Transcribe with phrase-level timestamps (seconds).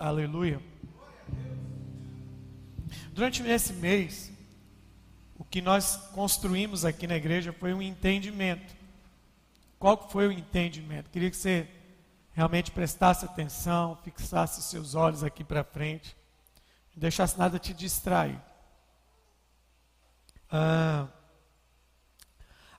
[0.00, 0.62] Aleluia.
[3.12, 4.32] Durante esse mês,
[5.38, 8.74] o que nós construímos aqui na igreja foi um entendimento.
[9.78, 11.10] Qual foi o entendimento?
[11.10, 11.68] Queria que você
[12.32, 16.16] realmente prestasse atenção, fixasse seus olhos aqui para frente,
[16.94, 18.40] não deixasse nada te distrair.
[20.50, 21.08] Ah,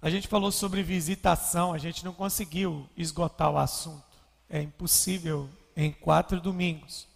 [0.02, 4.18] a gente falou sobre visitação, a gente não conseguiu esgotar o assunto.
[4.50, 7.11] É impossível em quatro domingos.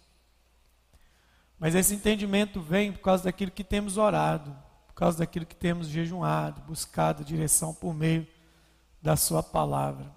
[1.58, 4.54] Mas esse entendimento vem por causa daquilo que temos orado,
[4.86, 8.26] por causa daquilo que temos jejuado, buscado direção por meio
[9.00, 10.10] da Sua palavra.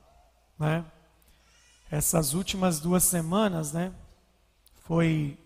[0.58, 0.84] Né?
[1.90, 3.94] Essas últimas duas semanas, né,
[4.82, 5.38] foi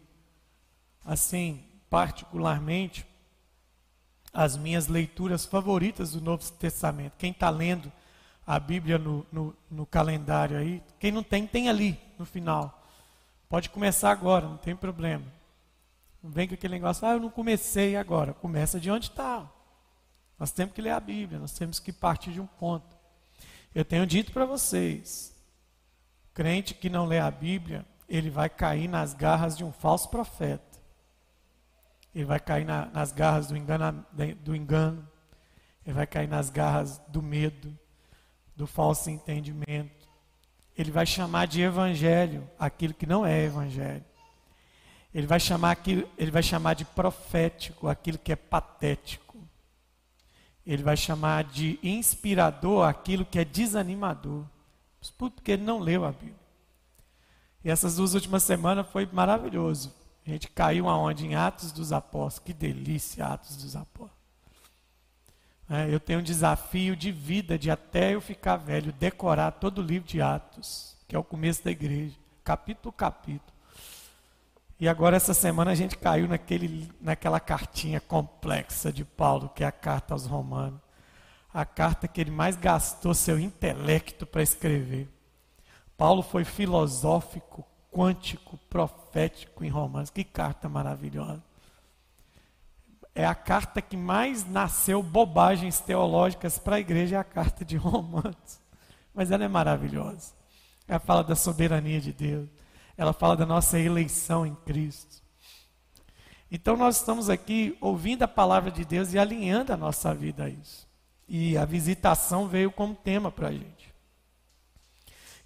[1.05, 3.05] assim, particularmente,
[4.33, 7.13] as minhas leituras favoritas do Novo Testamento.
[7.17, 7.91] Quem está lendo
[8.47, 12.83] a Bíblia no, no, no, calendário aí, quem não tem, tem ali no final.
[13.47, 15.23] Pode começar agora, não tem problema.
[16.23, 18.33] Não vem com aquele negócio, ah, eu não comecei agora.
[18.33, 19.51] Começa de onde está.
[20.39, 22.95] Nós temos que ler a Bíblia, nós temos que partir de um ponto.
[23.75, 25.35] Eu tenho dito para vocês,
[26.33, 30.79] crente que não lê a Bíblia, ele vai cair nas garras de um falso profeta.
[32.15, 34.05] Ele vai cair na, nas garras do engano,
[34.41, 35.07] do engano,
[35.85, 37.77] ele vai cair nas garras do medo,
[38.55, 40.07] do falso entendimento.
[40.77, 44.05] Ele vai chamar de evangelho aquilo que não é evangelho.
[45.13, 49.37] Ele vai chamar aquilo, ele vai chamar de profético aquilo que é patético.
[50.65, 54.45] Ele vai chamar de inspirador aquilo que é desanimador.
[55.17, 56.35] Porque ele não leu a Bíblia.
[57.63, 59.93] E essas duas últimas semanas foi maravilhoso.
[60.25, 61.25] A gente caiu aonde?
[61.25, 62.45] Em Atos dos Apóstolos.
[62.45, 64.23] Que delícia, Atos dos Apóstolos.
[65.69, 69.81] É, eu tenho um desafio de vida, de até eu ficar velho, decorar todo o
[69.81, 73.52] livro de Atos, que é o começo da igreja, capítulo capítulo.
[74.79, 79.67] E agora, essa semana, a gente caiu naquele, naquela cartinha complexa de Paulo, que é
[79.67, 80.81] a carta aos Romanos.
[81.53, 85.07] A carta que ele mais gastou seu intelecto para escrever.
[85.95, 90.09] Paulo foi filosófico, quântico, profético em Romanos.
[90.09, 91.43] Que carta maravilhosa.
[93.15, 97.77] É a carta que mais nasceu bobagens teológicas para a igreja, é a carta de
[97.77, 98.59] Romanos.
[99.13, 100.33] Mas ela é maravilhosa.
[100.87, 102.49] Ela fala da soberania de Deus.
[102.97, 105.21] Ela fala da nossa eleição em Cristo.
[106.51, 110.49] Então nós estamos aqui ouvindo a palavra de Deus e alinhando a nossa vida a
[110.49, 110.87] isso.
[111.27, 113.91] E a visitação veio como tema para a gente.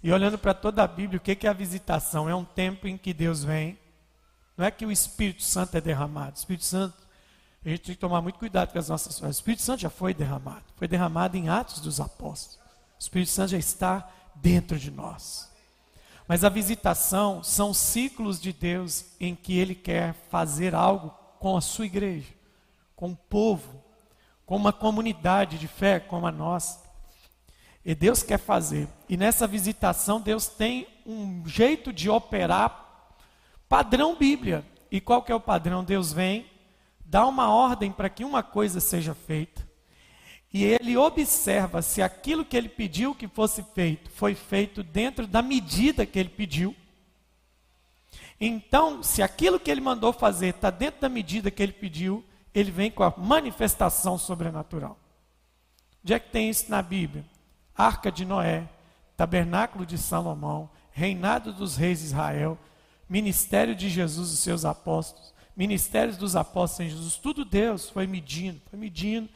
[0.02, 2.28] E olhando para toda a Bíblia, o que é a visitação?
[2.28, 3.78] É um tempo em que Deus vem.
[4.56, 6.32] Não é que o Espírito Santo é derramado.
[6.32, 6.94] O Espírito Santo,
[7.64, 9.36] a gente tem que tomar muito cuidado com as nossas coisas.
[9.36, 10.64] O Espírito Santo já foi derramado.
[10.76, 12.58] Foi derramado em Atos dos Apóstolos.
[12.98, 15.47] O Espírito Santo já está dentro de nós.
[16.28, 21.60] Mas a visitação são ciclos de Deus em que Ele quer fazer algo com a
[21.62, 22.30] sua igreja,
[22.94, 23.82] com o povo,
[24.44, 26.86] com uma comunidade de fé como a nossa.
[27.82, 28.88] E Deus quer fazer.
[29.08, 33.14] E nessa visitação, Deus tem um jeito de operar
[33.66, 34.62] padrão Bíblia.
[34.90, 35.82] E qual que é o padrão?
[35.82, 36.46] Deus vem,
[37.04, 39.67] dá uma ordem para que uma coisa seja feita.
[40.52, 45.42] E ele observa se aquilo que ele pediu que fosse feito foi feito dentro da
[45.42, 46.74] medida que ele pediu.
[48.40, 52.70] Então, se aquilo que ele mandou fazer está dentro da medida que ele pediu, ele
[52.70, 54.98] vem com a manifestação sobrenatural.
[56.02, 57.24] Onde é que tem isso na Bíblia?
[57.76, 58.68] Arca de Noé,
[59.16, 62.58] Tabernáculo de Salomão, Reinado dos Reis de Israel,
[63.08, 68.60] Ministério de Jesus e seus apóstolos, Ministérios dos apóstolos em Jesus, tudo Deus foi medindo,
[68.70, 69.28] foi medindo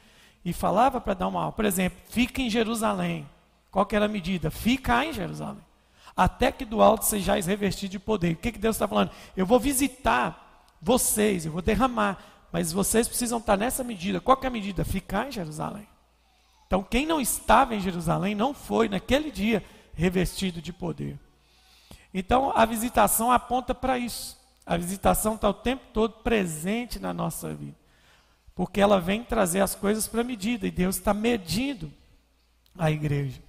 [0.45, 1.53] e falava para dar uma aula.
[1.53, 3.29] Por exemplo, fica em Jerusalém.
[3.71, 4.51] Qual que era a medida?
[4.51, 5.65] Fica em Jerusalém.
[6.17, 8.35] Até que do alto sejais revestido de poder.
[8.35, 9.11] O que, que Deus está falando?
[9.37, 12.19] Eu vou visitar vocês, eu vou derramar,
[12.51, 14.21] mas vocês precisam estar nessa medida.
[14.21, 14.85] Qual que é a medida?
[14.85, 15.87] Ficar em Jerusalém.
[16.67, 19.65] Então, quem não estava em Jerusalém não foi naquele dia
[19.95, 21.19] revestido de poder.
[22.13, 24.39] Então, a visitação aponta para isso.
[24.67, 27.77] A visitação está o tempo todo presente na nossa vida.
[28.55, 31.91] Porque ela vem trazer as coisas para medida e Deus está medindo
[32.79, 33.41] a igreja.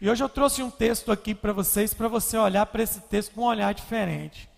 [0.00, 3.32] E hoje eu trouxe um texto aqui para vocês, para você olhar para esse texto
[3.32, 4.48] com um olhar diferente.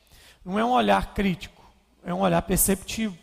[0.44, 1.62] Não é um olhar crítico,
[2.04, 3.16] é um olhar perceptivo,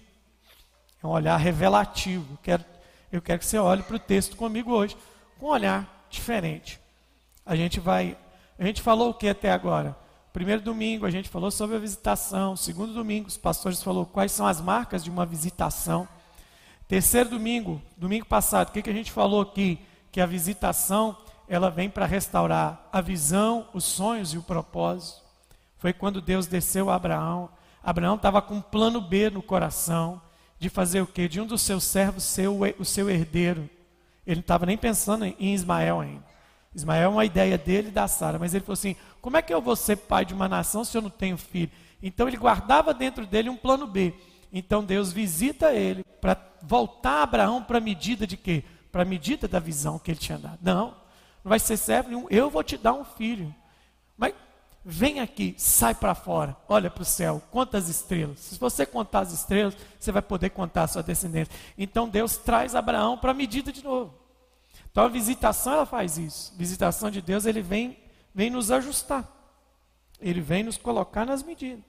[1.04, 2.38] é um olhar revelativo.
[2.42, 2.64] Quero
[3.16, 4.98] eu quero que você olhe para o texto comigo hoje,
[5.40, 6.80] com um olhar diferente.
[7.46, 8.18] A gente vai.
[8.60, 9.96] A gente falou o que até agora?
[10.34, 12.58] Primeiro domingo a gente falou sobre a visitação.
[12.58, 16.08] Segundo domingo, os pastores falaram quais são as marcas de uma visitação.
[16.88, 19.80] Terceiro domingo, domingo passado, o que, que a gente falou aqui?
[20.12, 21.18] Que a visitação
[21.48, 25.22] ela vem para restaurar a visão, os sonhos e o propósito.
[25.78, 27.50] Foi quando Deus desceu a Abraão.
[27.84, 30.22] Abraão estava com um plano B no coração
[30.60, 31.28] de fazer o quê?
[31.28, 33.70] De um dos seus servos ser o seu herdeiro.
[34.26, 36.24] Ele não estava nem pensando em Ismael ainda.
[36.74, 39.54] Ismael é uma ideia dele e da Sara, mas ele falou assim: como é que
[39.54, 41.72] eu vou ser pai de uma nação se eu não tenho filho?
[42.02, 44.14] Então ele guardava dentro dele um plano B.
[44.52, 46.36] Então Deus visita ele para
[46.66, 48.64] voltar Abraão para a medida de quê?
[48.92, 50.60] Para a medida da visão que ele tinha dado.
[50.62, 50.88] Não,
[51.44, 52.28] não vai ser servo nenhum.
[52.30, 53.54] Eu vou te dar um filho.
[54.18, 54.34] Mas
[54.84, 58.40] vem aqui, sai para fora, olha para o céu, conta as estrelas.
[58.40, 61.54] Se você contar as estrelas, você vai poder contar a sua descendência.
[61.78, 64.14] Então Deus traz Abraão para a medida de novo.
[64.92, 66.54] Então a visitação ela faz isso.
[66.56, 67.98] A visitação de Deus, ele vem,
[68.34, 69.30] vem nos ajustar.
[70.22, 71.84] Ele vem nos colocar nas medidas.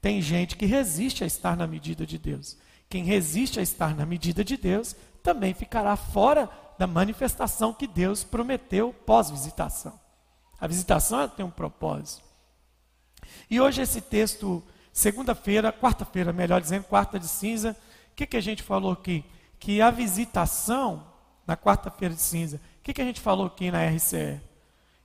[0.00, 2.56] Tem gente que resiste a estar na medida de Deus.
[2.88, 6.48] Quem resiste a estar na medida de Deus também ficará fora
[6.78, 9.98] da manifestação que Deus prometeu pós-visitação.
[10.58, 12.24] A visitação tem um propósito.
[13.50, 14.62] E hoje esse texto,
[14.92, 17.76] segunda-feira, quarta-feira, melhor dizendo, quarta de cinza,
[18.12, 19.24] o que, que a gente falou aqui?
[19.58, 21.06] Que a visitação,
[21.46, 24.40] na quarta-feira de cinza, o que, que a gente falou aqui na RCE?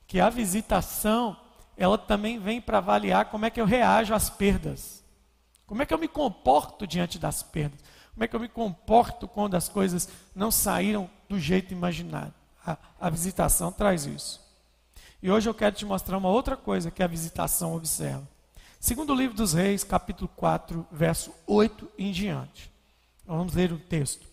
[0.06, 1.36] Que a visitação,
[1.76, 5.03] ela também vem para avaliar como é que eu reajo às perdas.
[5.66, 7.80] Como é que eu me comporto diante das perdas?
[8.12, 12.34] Como é que eu me comporto quando as coisas não saíram do jeito imaginado?
[12.64, 14.40] A, a visitação traz isso.
[15.22, 18.28] E hoje eu quero te mostrar uma outra coisa que a visitação observa.
[18.78, 22.70] Segundo o livro dos Reis, capítulo 4, verso 8 em diante.
[23.26, 24.26] Vamos ler o texto.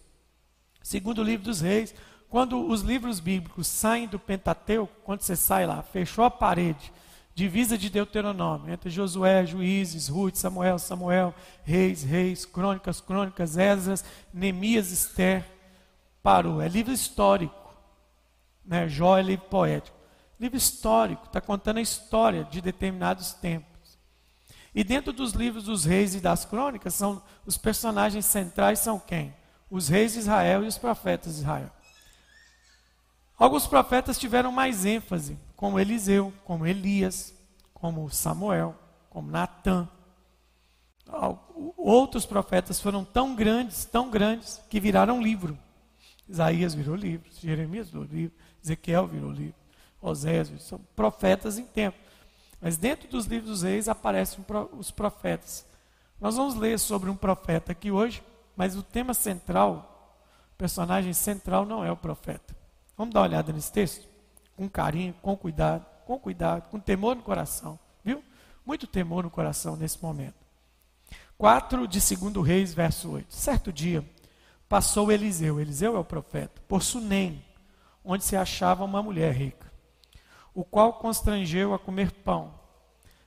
[0.84, 1.96] Segundo o livro dos Reis,
[2.30, 6.92] quando os livros bíblicos saem do Pentateuco, quando você sai lá, fechou a parede,
[7.34, 11.34] divisa de Deuteronômio, entre Josué, Juízes, Ruth, Samuel, Samuel,
[11.64, 15.46] Reis, Reis, Crônicas, Crônicas, Esdras, Neemias, Esther,
[16.22, 16.62] parou.
[16.62, 17.56] É livro histórico.
[18.66, 18.88] Né?
[18.88, 20.02] Jó é livro poético
[20.42, 23.70] livro histórico, está contando a história de determinados tempos.
[24.74, 29.36] E dentro dos livros dos reis e das crônicas, são os personagens centrais são quem?
[29.70, 31.70] Os reis de Israel e os profetas de Israel.
[33.38, 37.36] Alguns profetas tiveram mais ênfase, como Eliseu, como Elias,
[37.72, 38.76] como Samuel,
[39.12, 39.88] como Natã.
[41.78, 45.56] Outros profetas foram tão grandes, tão grandes, que viraram livro.
[46.28, 49.54] Isaías virou livro, Jeremias virou livro, Ezequiel virou livro.
[50.02, 52.00] Osés, são profetas em tempo.
[52.60, 54.44] Mas dentro dos livros dos reis aparecem
[54.76, 55.64] os profetas.
[56.20, 58.24] Nós vamos ler sobre um profeta aqui hoje,
[58.56, 60.18] mas o tema central,
[60.54, 62.56] o personagem central não é o profeta.
[62.98, 64.11] Vamos dar uma olhada nesse texto?
[64.56, 68.24] Com carinho, com cuidado, com cuidado, com temor no coração, viu?
[68.66, 70.36] Muito temor no coração nesse momento.
[71.38, 73.34] 4 de 2 Reis, verso 8.
[73.34, 74.06] Certo dia,
[74.70, 77.44] passou Eliseu, Eliseu é o profeta, por Sunem,
[78.04, 79.72] onde se achava uma mulher rica
[80.54, 82.54] o qual constrangeu a comer pão.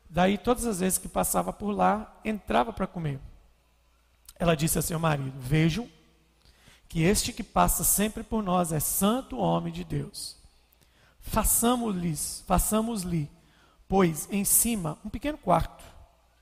[0.08, 3.18] Daí, todas as vezes que passava por lá, entrava para comer.
[4.38, 5.88] Ela disse a seu marido: Vejam
[6.88, 10.36] que este que passa sempre por nós é santo homem de Deus.
[11.24, 12.14] Façamos-lhe,
[12.46, 13.30] façamos-lhe,
[13.88, 15.84] pois em cima um pequeno quarto,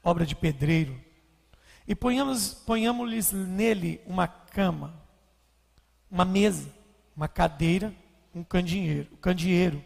[0.04, 1.00] obra de pedreiro,
[1.88, 4.94] e ponhamos, ponhamos-lhes nele uma cama,
[6.10, 6.70] uma mesa,
[7.16, 7.94] uma cadeira,
[8.34, 9.82] um candeeiro, candeeiro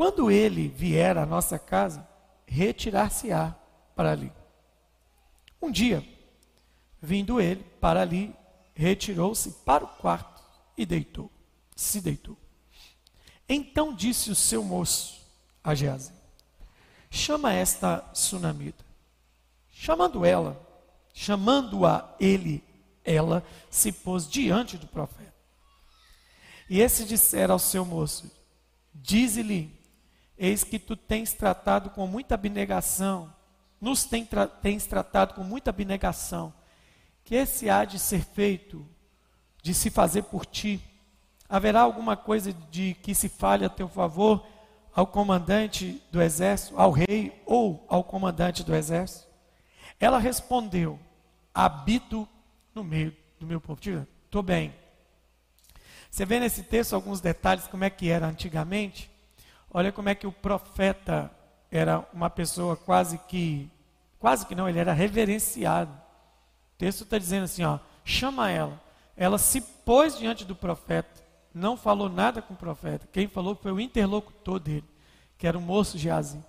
[0.00, 2.08] quando ele vier à nossa casa,
[2.46, 3.54] retirar-se-á
[3.94, 4.32] para ali.
[5.60, 6.02] Um dia,
[7.02, 8.34] vindo ele para ali,
[8.72, 10.42] retirou-se para o quarto
[10.74, 11.30] e deitou.
[11.76, 12.34] Se deitou.
[13.52, 15.20] Então disse o seu moço
[15.62, 16.12] a Geazi:
[17.10, 18.84] Chama esta sunamita.
[19.68, 20.60] Chamando ela,
[21.12, 22.62] chamando-a ele,
[23.04, 25.34] ela se pôs diante do profeta.
[26.68, 28.30] E esse dissera ao seu moço:
[28.94, 29.80] Dize-lhe
[30.38, 33.30] Eis que tu tens tratado com muita abnegação,
[33.78, 36.54] nos tra tens tratado com muita abnegação,
[37.24, 38.88] que esse há de ser feito,
[39.60, 40.80] de se fazer por ti.
[41.50, 44.46] Haverá alguma coisa de que se fale a teu favor
[44.94, 49.26] ao comandante do exército, ao rei ou ao comandante do exército?
[49.98, 50.98] Ela respondeu:
[51.52, 52.28] Habito
[52.72, 53.80] no meio do meu povo.
[54.24, 54.72] Estou bem.
[56.10, 59.10] Você vê nesse texto alguns detalhes como é que era antigamente?
[59.72, 61.30] Olha como é que o profeta
[61.70, 63.70] era uma pessoa quase que,
[64.18, 65.92] quase que não, ele era reverenciado.
[65.92, 68.80] O texto está dizendo assim, ó, chama ela.
[69.16, 71.22] Ela se pôs diante do profeta,
[71.54, 73.08] não falou nada com o profeta.
[73.12, 74.84] Quem falou foi o interlocutor dele,
[75.36, 76.42] que era o moço Geazi.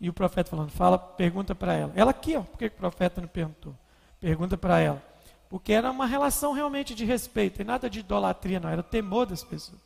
[0.00, 1.92] E o profeta falando, fala, pergunta para ela.
[1.94, 3.74] Ela aqui, ó, por que o profeta não perguntou?
[4.20, 5.02] Pergunta para ela.
[5.48, 9.44] Porque era uma relação realmente de respeito, e nada de idolatria, não, era temor das
[9.44, 9.80] pessoas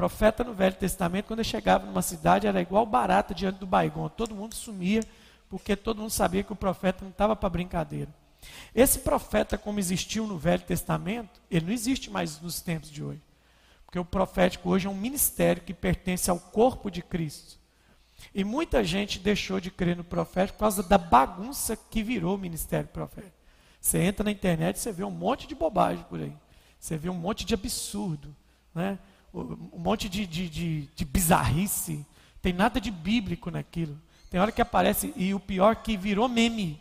[0.00, 4.08] profeta no Velho Testamento, quando ele chegava numa cidade, era igual barata diante do baigon.
[4.08, 5.02] Todo mundo sumia,
[5.46, 8.08] porque todo mundo sabia que o profeta não estava para brincadeira.
[8.74, 13.20] Esse profeta, como existiu no Velho Testamento, ele não existe mais nos tempos de hoje.
[13.90, 17.58] Porque o profético hoje é um ministério que pertence ao corpo de Cristo.
[18.32, 22.38] E muita gente deixou de crer no profético por causa da bagunça que virou o
[22.38, 23.34] ministério profético.
[23.80, 26.32] Você entra na internet você vê um monte de bobagem por aí.
[26.78, 28.34] Você vê um monte de absurdo,
[28.72, 28.96] né?
[29.34, 32.06] um monte de, de, de, de bizarrice.
[32.40, 34.00] Tem nada de bíblico naquilo.
[34.30, 36.80] Tem hora que aparece, e o pior que virou meme.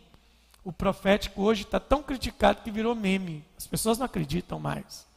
[0.63, 3.43] O profético hoje está tão criticado que virou meme.
[3.57, 5.08] As pessoas não acreditam mais.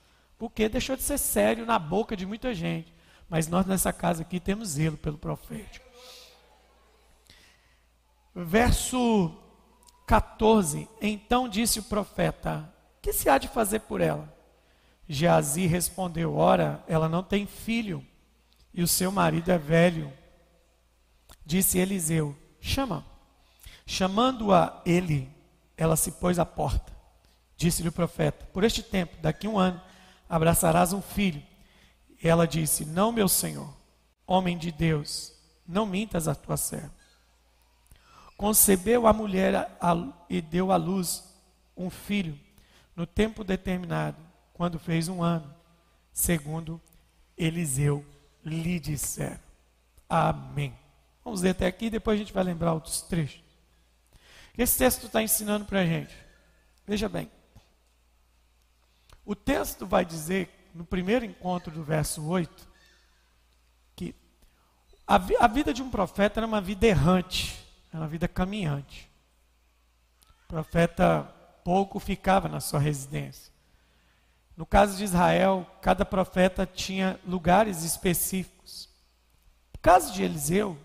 [0.42, 2.92] Porque deixou de ser sério na boca de muita gente.
[3.28, 5.86] Mas nós nessa casa aqui temos zelo pelo profético.
[8.34, 9.32] Verso
[10.04, 12.68] 14: Então disse o profeta:
[13.00, 14.36] Que se há de fazer por ela?
[15.08, 18.04] Geazi respondeu: Ora, ela não tem filho,
[18.74, 20.12] e o seu marido é velho.
[21.46, 23.06] Disse Eliseu: Chama.
[23.86, 25.30] Chamando-a ele,
[25.76, 26.92] ela se pôs à porta.
[27.56, 29.80] Disse-lhe o profeta: Por este tempo, daqui um ano,
[30.32, 31.42] abraçarás um filho.
[32.22, 33.76] Ela disse: Não, meu senhor,
[34.26, 35.34] homem de Deus,
[35.68, 36.94] não mintas a tua serva.
[38.34, 39.70] Concebeu a mulher
[40.30, 41.22] e deu à luz
[41.76, 42.38] um filho
[42.96, 44.16] no tempo determinado,
[44.54, 45.54] quando fez um ano,
[46.12, 46.80] segundo
[47.36, 48.04] Eliseu
[48.42, 49.38] lhe disser.
[50.08, 50.74] Amém.
[51.22, 53.42] Vamos ler até aqui, depois a gente vai lembrar outros trechos.
[54.56, 56.14] Esse texto está ensinando para a gente.
[56.86, 57.30] Veja bem.
[59.24, 62.68] O texto vai dizer, no primeiro encontro do verso 8,
[63.94, 64.14] que
[65.06, 69.08] a, vi a vida de um profeta era uma vida errante, era uma vida caminhante.
[70.44, 71.22] O profeta
[71.62, 73.52] pouco ficava na sua residência.
[74.56, 78.88] No caso de Israel, cada profeta tinha lugares específicos.
[79.72, 80.76] No caso de Eliseu,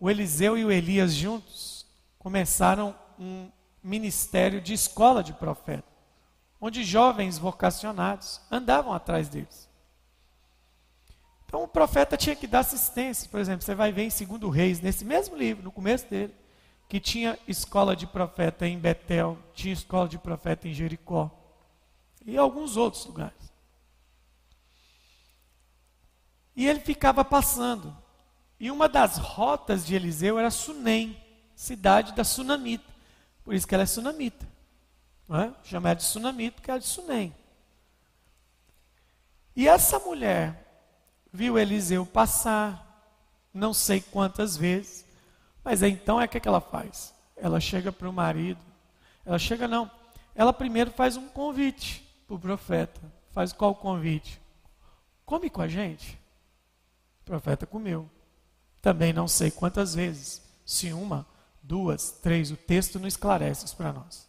[0.00, 1.86] o Eliseu e o Elias juntos
[2.18, 3.50] começaram um
[3.82, 5.85] ministério de escola de profeta
[6.66, 9.68] onde jovens vocacionados andavam atrás deles.
[11.44, 13.28] Então o profeta tinha que dar assistência.
[13.28, 16.34] Por exemplo, você vai ver em 2 Reis, nesse mesmo livro, no começo dele,
[16.88, 21.30] que tinha escola de profeta em Betel, tinha escola de profeta em Jericó
[22.24, 23.52] e alguns outros lugares.
[26.56, 27.96] E ele ficava passando.
[28.58, 31.16] E uma das rotas de Eliseu era Sunem,
[31.54, 32.92] cidade da Sunamita.
[33.44, 34.55] Por isso que ela é sunamita.
[35.28, 35.52] É?
[35.64, 37.34] Chama ela de Sunamita porque ela é de Sunem.
[39.56, 40.84] E essa mulher
[41.32, 43.10] viu Eliseu passar,
[43.52, 45.04] não sei quantas vezes,
[45.64, 47.12] mas então é o que, é que ela faz?
[47.36, 48.60] Ela chega para o marido,
[49.24, 49.90] ela chega não,
[50.34, 53.00] ela primeiro faz um convite para o profeta.
[53.30, 54.40] Faz qual convite?
[55.24, 56.18] Come com a gente.
[57.22, 58.08] O profeta comeu.
[58.80, 61.26] Também não sei quantas vezes, se uma,
[61.62, 64.25] duas, três, o texto não esclarece isso para nós.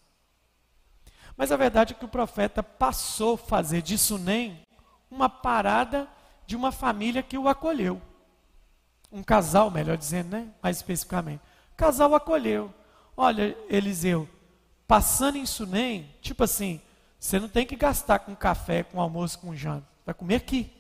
[1.38, 4.60] Mas a verdade é que o profeta passou a fazer de Sunem
[5.10, 6.08] uma parada
[6.48, 8.01] de uma família que o acolheu.
[9.12, 10.50] Um casal, melhor dizendo, né?
[10.62, 11.41] mais especificamente.
[11.74, 12.74] O casal acolheu.
[13.15, 14.27] Olha, Eliseu,
[14.88, 16.82] passando em Sunem, tipo assim,
[17.20, 19.88] você não tem que gastar com café, com almoço, com janta.
[20.06, 20.72] Vai comer aqui.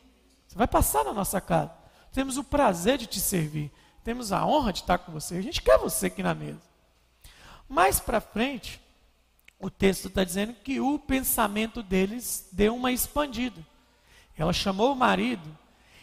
[0.47, 1.71] Você vai passar na nossa casa.
[2.11, 3.71] Temos o prazer de te servir.
[4.03, 5.35] Temos a honra de estar com você.
[5.35, 6.61] A gente quer você aqui na mesa.
[7.67, 8.81] Mais para frente,
[9.59, 13.65] o texto está dizendo que o pensamento deles deu uma expandida.
[14.37, 15.57] Ela chamou o marido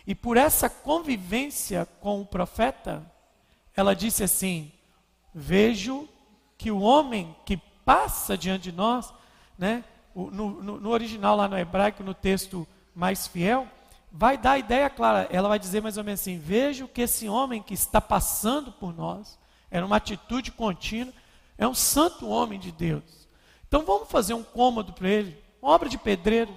[0.06, 3.02] e por essa convivência com o profeta,
[3.75, 4.70] ela disse assim:
[5.34, 6.08] Vejo
[6.58, 9.12] que o homem que passa diante de nós,
[9.58, 9.84] né,
[10.14, 13.66] no, no, no original lá no hebraico, no texto mais fiel,
[14.12, 15.28] vai dar a ideia clara.
[15.30, 18.94] Ela vai dizer mais ou menos assim: Vejo que esse homem que está passando por
[18.94, 19.38] nós,
[19.70, 21.14] era uma atitude contínua,
[21.56, 23.24] é um santo homem de Deus.
[23.75, 26.57] Então vamos fazer um cômodo para ele, uma obra de pedreiro.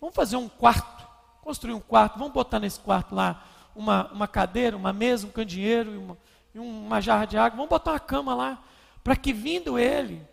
[0.00, 1.04] Vamos fazer um quarto,
[1.42, 2.20] construir um quarto.
[2.20, 6.16] Vamos botar nesse quarto lá uma, uma cadeira, uma mesa, um candeeiro e uma,
[6.54, 7.56] e uma jarra de água.
[7.56, 8.62] Vamos botar uma cama lá,
[9.02, 10.24] para que vindo ele,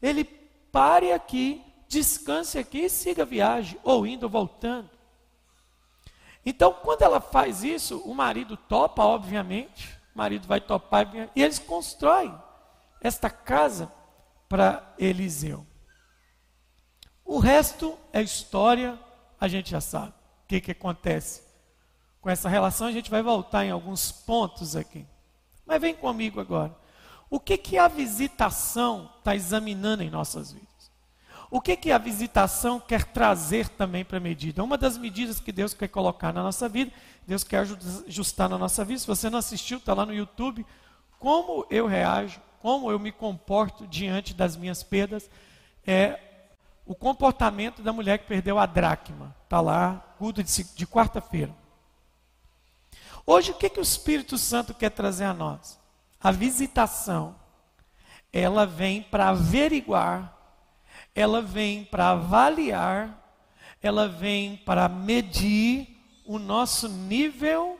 [0.00, 4.88] ele pare aqui, descanse aqui e siga a viagem, ou indo ou voltando.
[6.46, 11.58] Então, quando ela faz isso, o marido topa, obviamente, o marido vai topar, e eles
[11.58, 12.32] constroem
[13.00, 13.90] esta casa
[14.48, 15.66] para Eliseu.
[17.24, 18.98] O resto é história,
[19.40, 20.08] a gente já sabe.
[20.08, 21.42] O que, que acontece
[22.20, 22.86] com essa relação?
[22.86, 25.06] A gente vai voltar em alguns pontos aqui.
[25.66, 26.74] Mas vem comigo agora.
[27.30, 30.68] O que, que a visitação está examinando em nossas vidas?
[31.50, 34.64] O que, que a visitação quer trazer também para a medida?
[34.64, 36.92] Uma das medidas que Deus quer colocar na nossa vida,
[37.26, 37.66] Deus quer
[38.06, 38.98] ajustar na nossa vida.
[38.98, 40.66] Se você não assistiu, está lá no YouTube.
[41.18, 45.28] Como eu reajo como eu me comporto diante das minhas perdas,
[45.84, 46.16] é
[46.84, 49.34] o comportamento da mulher que perdeu a dracma.
[49.44, 51.54] Está lá, culto de, de quarta-feira.
[53.24, 55.78] Hoje, o que, que o Espírito Santo quer trazer a nós?
[56.20, 57.36] A visitação,
[58.32, 60.36] ela vem para averiguar,
[61.14, 63.18] ela vem para avaliar,
[63.80, 65.88] ela vem para medir
[66.24, 67.78] o nosso nível,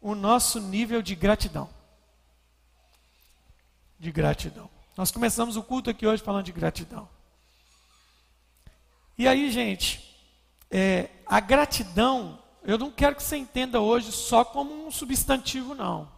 [0.00, 1.68] o nosso nível de gratidão.
[3.98, 4.68] De gratidão.
[4.96, 7.15] Nós começamos o culto aqui hoje falando de gratidão.
[9.18, 10.06] E aí, gente,
[10.70, 16.10] é, a gratidão, eu não quero que você entenda hoje só como um substantivo, não.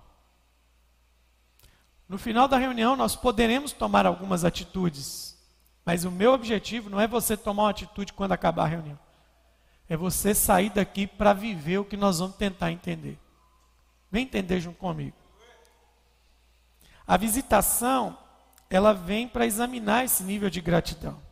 [2.08, 5.38] No final da reunião, nós poderemos tomar algumas atitudes,
[5.84, 8.98] mas o meu objetivo não é você tomar uma atitude quando acabar a reunião.
[9.88, 13.18] É você sair daqui para viver o que nós vamos tentar entender.
[14.10, 15.16] Vem entender junto comigo.
[17.06, 18.18] A visitação,
[18.68, 21.27] ela vem para examinar esse nível de gratidão.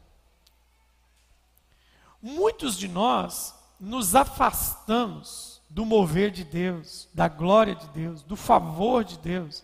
[2.27, 9.05] Muitos de nós nos afastamos do mover de Deus, da glória de Deus, do favor
[9.05, 9.63] de Deus,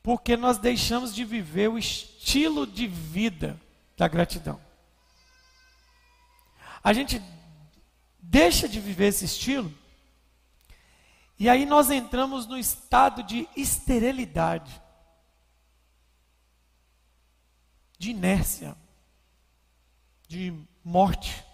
[0.00, 3.60] porque nós deixamos de viver o estilo de vida
[3.96, 4.60] da gratidão.
[6.84, 7.20] A gente
[8.16, 9.74] deixa de viver esse estilo
[11.36, 14.80] e aí nós entramos no estado de esterilidade,
[17.98, 18.76] de inércia,
[20.28, 21.50] de morte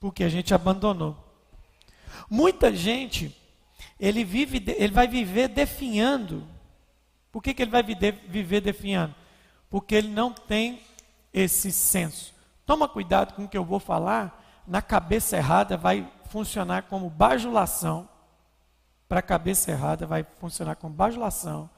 [0.00, 1.16] porque a gente abandonou.
[2.30, 3.34] Muita gente,
[3.98, 6.46] ele, vive, ele vai viver definhando.
[7.32, 9.14] Por que, que ele vai viver definhando?
[9.70, 10.80] Porque ele não tem
[11.32, 12.34] esse senso.
[12.64, 18.08] Toma cuidado com o que eu vou falar, na cabeça errada vai funcionar como bajulação.
[19.08, 21.70] Para a cabeça errada vai funcionar como bajulação,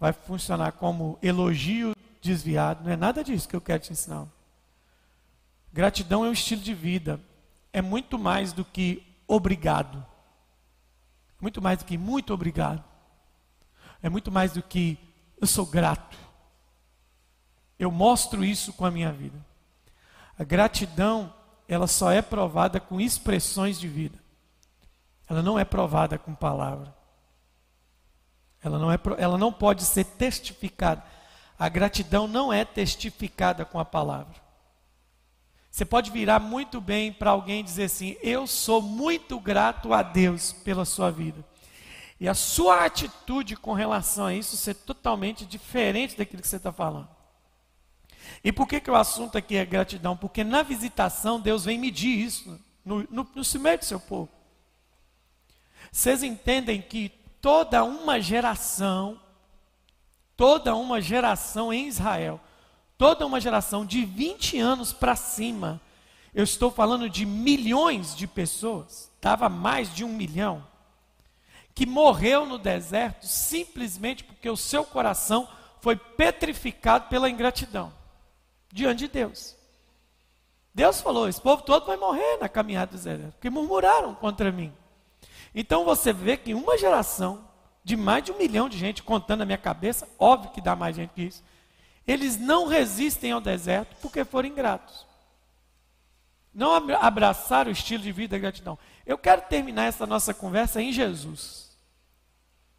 [0.00, 2.84] vai funcionar como elogio desviado.
[2.84, 4.26] Não é nada disso que eu quero te ensinar.
[5.70, 7.20] Gratidão é um estilo de vida
[7.72, 10.04] é muito mais do que obrigado.
[11.40, 12.84] Muito mais do que muito obrigado.
[14.02, 14.98] É muito mais do que
[15.40, 16.16] eu sou grato.
[17.78, 19.38] Eu mostro isso com a minha vida.
[20.38, 21.32] A gratidão,
[21.66, 24.18] ela só é provada com expressões de vida.
[25.28, 26.94] Ela não é provada com palavra.
[28.62, 31.02] Ela não, é, ela não pode ser testificada.
[31.58, 34.41] A gratidão não é testificada com a palavra.
[35.72, 40.02] Você pode virar muito bem para alguém e dizer assim: Eu sou muito grato a
[40.02, 41.42] Deus pela sua vida.
[42.20, 46.70] E a sua atitude com relação a isso ser totalmente diferente daquilo que você está
[46.70, 47.08] falando.
[48.44, 50.14] E por que, que o assunto aqui é gratidão?
[50.14, 54.28] Porque na visitação Deus vem medir isso no, no, no cimento do seu povo.
[55.90, 57.08] Vocês entendem que
[57.40, 59.18] toda uma geração,
[60.36, 62.38] toda uma geração em Israel,
[63.02, 65.80] toda uma geração de 20 anos para cima,
[66.32, 70.64] eu estou falando de milhões de pessoas, estava mais de um milhão,
[71.74, 75.48] que morreu no deserto simplesmente porque o seu coração
[75.80, 77.92] foi petrificado pela ingratidão
[78.72, 79.56] diante de Deus.
[80.72, 84.72] Deus falou: esse povo todo vai morrer na caminhada do deserto, porque murmuraram contra mim.
[85.52, 87.48] Então você vê que uma geração
[87.82, 90.94] de mais de um milhão de gente contando na minha cabeça, óbvio que dá mais
[90.94, 91.42] gente que isso,
[92.06, 95.06] eles não resistem ao deserto porque foram ingratos.
[96.52, 98.78] Não abraçaram o estilo de vida da gratidão.
[99.06, 101.76] Eu quero terminar essa nossa conversa em Jesus.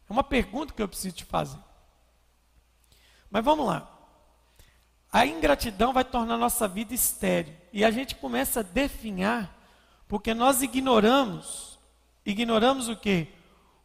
[0.08, 1.58] É uma pergunta que eu preciso te fazer.
[3.30, 3.90] Mas vamos lá.
[5.10, 7.54] A ingratidão vai tornar nossa vida estéril.
[7.72, 9.52] E a gente começa a definhar,
[10.06, 11.78] porque nós ignoramos,
[12.24, 13.28] ignoramos o que?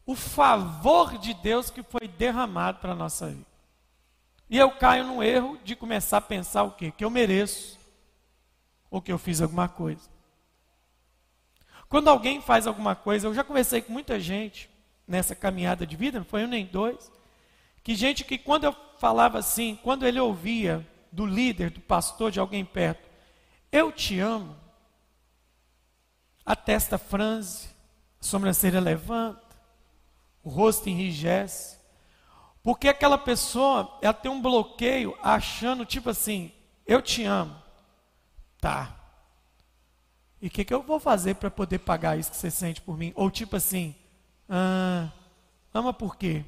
[0.06, 3.49] O favor de Deus que foi derramado para a nossa vida.
[4.50, 6.92] E eu caio no erro de começar a pensar o quê?
[6.92, 7.78] Que eu mereço.
[8.90, 10.10] Ou que eu fiz alguma coisa.
[11.88, 14.70] Quando alguém faz alguma coisa, eu já conversei com muita gente
[15.08, 17.12] nessa caminhada de vida, não foi um nem dois,
[17.84, 22.40] que gente que quando eu falava assim, quando ele ouvia do líder, do pastor, de
[22.40, 23.10] alguém perto,
[23.72, 24.56] eu te amo,
[26.46, 27.70] a testa franze,
[28.22, 29.42] a sobrancelha levanta,
[30.44, 31.79] o rosto enrijece,
[32.70, 36.52] porque aquela pessoa, ela tem um bloqueio achando, tipo assim,
[36.86, 37.56] eu te amo.
[38.62, 38.96] Tá.
[40.40, 42.96] E o que, que eu vou fazer para poder pagar isso que você sente por
[42.96, 43.12] mim?
[43.16, 43.96] Ou tipo assim,
[44.48, 45.10] ah,
[45.74, 46.46] ama por quê?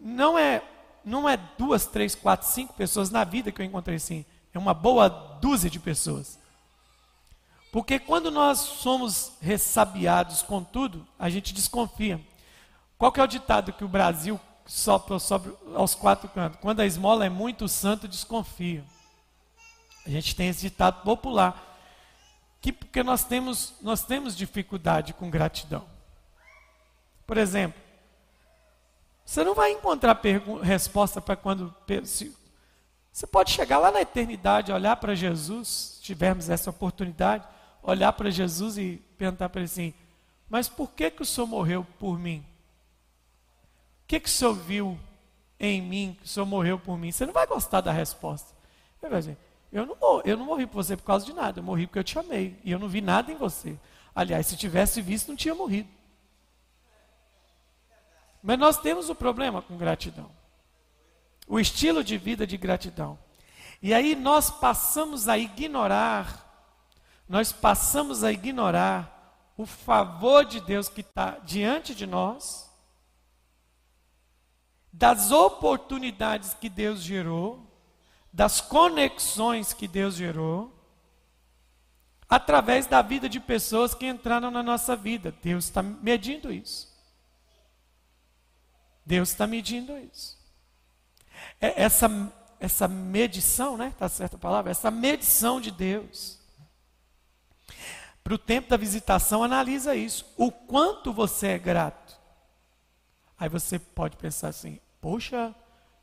[0.00, 0.62] Não é,
[1.04, 4.24] não é duas, três, quatro, cinco pessoas na vida que eu encontrei assim.
[4.54, 6.38] É uma boa dúzia de pessoas.
[7.70, 12.18] Porque quando nós somos ressabiados com tudo, a gente desconfia.
[12.96, 16.60] Qual que é o ditado que o Brasil sopra sobre aos quatro cantos.
[16.60, 18.84] Quando a esmola é muito, o santo desconfia.
[20.06, 21.66] A gente tem esse ditado popular.
[22.60, 25.84] Que, porque nós temos, nós temos dificuldade com gratidão.
[27.26, 27.80] Por exemplo,
[29.24, 30.20] você não vai encontrar
[30.62, 31.74] resposta para quando.
[32.04, 32.36] Se,
[33.12, 37.44] você pode chegar lá na eternidade, olhar para Jesus, se tivermos essa oportunidade,
[37.82, 39.94] olhar para Jesus e perguntar para ele assim:
[40.48, 42.44] Mas por que, que o Senhor morreu por mim?
[44.10, 44.98] Que, que o Senhor viu
[45.60, 47.12] em mim que o Senhor morreu por mim?
[47.12, 48.52] Você não vai gostar da resposta.
[49.08, 49.38] Dizer:
[49.70, 52.02] eu não, eu não morri por você por causa de nada, eu morri porque eu
[52.02, 52.58] te amei.
[52.64, 53.78] E eu não vi nada em você.
[54.12, 55.88] Aliás, se tivesse visto, não tinha morrido.
[58.42, 60.28] Mas nós temos o um problema com gratidão.
[61.46, 63.16] O estilo de vida de gratidão.
[63.80, 66.74] E aí nós passamos a ignorar,
[67.28, 72.69] nós passamos a ignorar o favor de Deus que está diante de nós,
[74.92, 77.66] das oportunidades que Deus gerou,
[78.32, 80.72] das conexões que Deus gerou,
[82.28, 85.34] através da vida de pessoas que entraram na nossa vida.
[85.42, 86.88] Deus está medindo isso.
[89.04, 90.38] Deus está medindo isso.
[91.60, 92.08] É essa,
[92.60, 93.88] essa medição, né?
[93.88, 94.70] Está certa a palavra?
[94.70, 96.38] Essa medição de Deus.
[98.22, 100.24] Para o tempo da visitação, analisa isso.
[100.36, 102.19] O quanto você é grato.
[103.40, 105.54] Aí você pode pensar assim: poxa,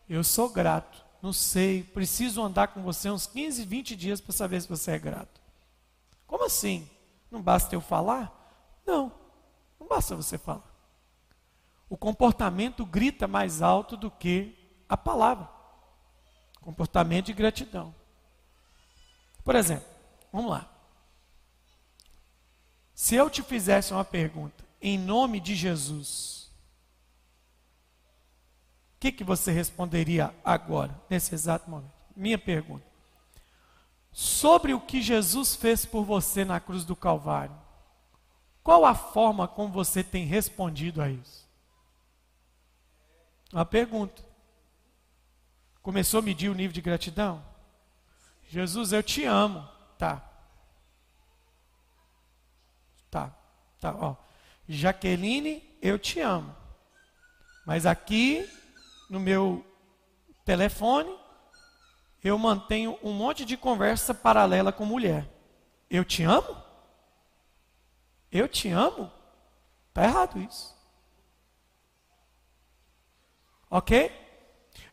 [0.10, 1.06] eu sou grato.
[1.22, 5.00] Não sei, preciso andar com você uns 15, 20 dias para saber se você é
[5.00, 5.40] grato.
[6.26, 6.90] Como assim?
[7.30, 8.34] Não basta eu falar?
[8.86, 9.12] Não,
[9.80, 10.66] não basta você falar.
[11.88, 14.56] O comportamento grita mais alto do que
[14.90, 15.48] a palavra.
[16.62, 17.94] Comportamento de gratidão.
[19.44, 19.88] Por exemplo,
[20.32, 20.70] vamos lá.
[22.94, 26.37] Se eu te fizesse uma pergunta, em nome de Jesus,
[28.98, 31.94] o que, que você responderia agora, nesse exato momento?
[32.16, 32.84] Minha pergunta.
[34.12, 37.56] Sobre o que Jesus fez por você na cruz do Calvário,
[38.64, 41.48] qual a forma como você tem respondido a isso?
[43.54, 44.24] Uma pergunta.
[45.84, 47.46] Começou a medir o nível de gratidão?
[48.50, 49.70] Jesus, eu te amo.
[49.96, 50.28] Tá.
[53.12, 53.32] Tá.
[53.80, 54.16] Tá, ó.
[54.68, 56.54] Jaqueline, eu te amo.
[57.64, 58.57] Mas aqui
[59.10, 59.66] no meu
[60.44, 61.16] telefone,
[62.24, 65.30] eu mantenho um monte de conversa paralela com mulher.
[65.90, 66.56] Eu te amo?
[68.32, 69.12] Eu te amo?
[69.90, 70.76] Está errado isso.
[73.70, 74.12] Ok?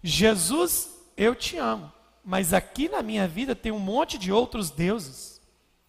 [0.02, 1.92] Jesus, eu te amo.
[2.24, 5.40] Mas aqui na minha vida tem um monte de outros deuses.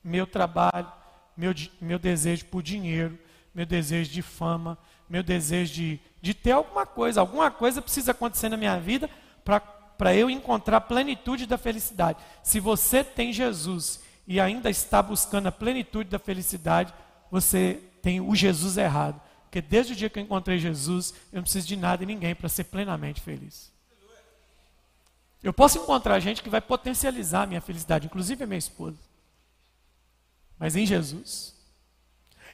[0.03, 0.91] Meu trabalho,
[1.35, 3.17] meu, meu desejo por dinheiro,
[3.53, 4.77] meu desejo de fama,
[5.09, 7.21] meu desejo de, de ter alguma coisa.
[7.21, 9.07] Alguma coisa precisa acontecer na minha vida
[9.43, 12.17] para eu encontrar a plenitude da felicidade.
[12.41, 16.91] Se você tem Jesus e ainda está buscando a plenitude da felicidade,
[17.29, 19.21] você tem o Jesus errado.
[19.43, 22.33] Porque desde o dia que eu encontrei Jesus, eu não preciso de nada e ninguém
[22.33, 23.71] para ser plenamente feliz.
[25.43, 28.97] Eu posso encontrar gente que vai potencializar a minha felicidade, inclusive a minha esposa.
[30.57, 31.53] Mas em Jesus,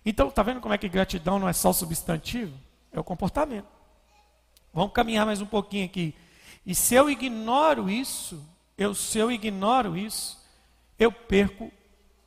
[0.05, 2.53] então, está vendo como é que gratidão não é só substantivo?
[2.91, 3.67] É o comportamento.
[4.73, 6.15] Vamos caminhar mais um pouquinho aqui.
[6.65, 8.43] E se eu ignoro isso,
[8.77, 10.39] eu, se eu ignoro isso,
[10.97, 11.71] eu perco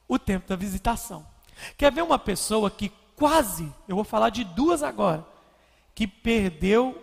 [0.09, 1.27] o tempo da visitação.
[1.77, 5.25] Quer ver uma pessoa que quase, eu vou falar de duas agora,
[5.95, 7.03] que perdeu,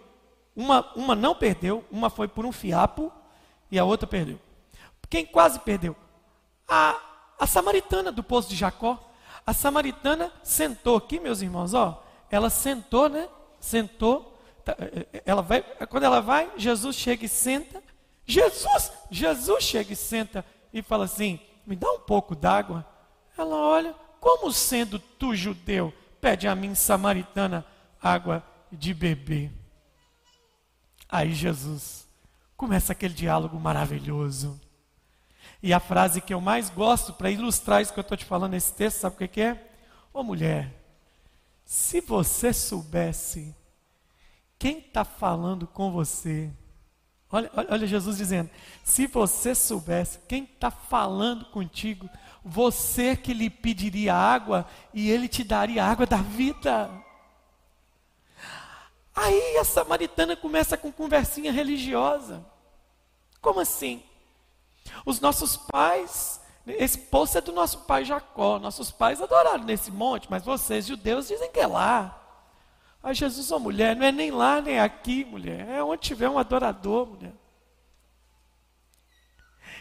[0.55, 3.11] uma, uma não perdeu, uma foi por um fiapo
[3.71, 4.39] e a outra perdeu.
[5.09, 5.95] Quem quase perdeu?
[6.67, 6.97] A,
[7.37, 8.97] a samaritana do poço de Jacó.
[9.45, 12.01] A samaritana sentou aqui, meus irmãos, ó.
[12.29, 13.27] Ela sentou, né?
[13.61, 14.37] Sentou.
[14.65, 17.81] Tá, é, é, ela vai, quando ela vai, Jesus chega e senta.
[18.25, 22.85] Jesus, Jesus chega e senta e fala assim: "Me dá um pouco d'água".
[23.37, 27.65] Ela olha, como sendo tu judeu, pede a mim samaritana
[28.01, 29.51] água de beber.
[31.09, 32.07] Aí Jesus
[32.55, 34.59] começa aquele diálogo maravilhoso.
[35.63, 38.51] E a frase que eu mais gosto para ilustrar isso que eu estou te falando
[38.51, 39.71] nesse texto, sabe o que, é?
[40.13, 40.71] Ô mulher,
[41.71, 43.55] se você soubesse
[44.59, 46.51] quem está falando com você,
[47.31, 48.49] olha, olha Jesus dizendo:
[48.83, 52.09] se você soubesse quem está falando contigo,
[52.43, 56.91] você que lhe pediria água e ele te daria água da vida.
[59.15, 62.45] Aí a samaritana começa com conversinha religiosa.
[63.39, 64.03] Como assim?
[65.05, 66.40] Os nossos pais,
[66.77, 68.59] esse poço é do nosso pai Jacó.
[68.59, 72.17] Nossos pais adoraram nesse monte, mas vocês, judeus, dizem que é lá.
[73.03, 75.67] Aí Jesus, ô oh, mulher, não é nem lá nem aqui, mulher.
[75.67, 77.33] É onde tiver um adorador, mulher.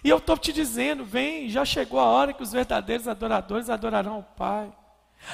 [0.02, 4.20] E eu estou te dizendo, vem, já chegou a hora que os verdadeiros adoradores adorarão
[4.20, 4.72] o Pai.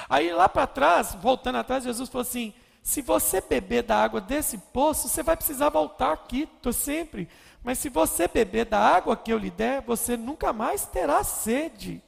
[0.09, 4.59] Aí lá para trás, voltando atrás, Jesus falou assim: se você beber da água desse
[4.59, 7.29] poço, você vai precisar voltar aqui, estou sempre.
[7.67, 12.01] Mas se você beber da água que eu lhe der, você nunca mais terá sede.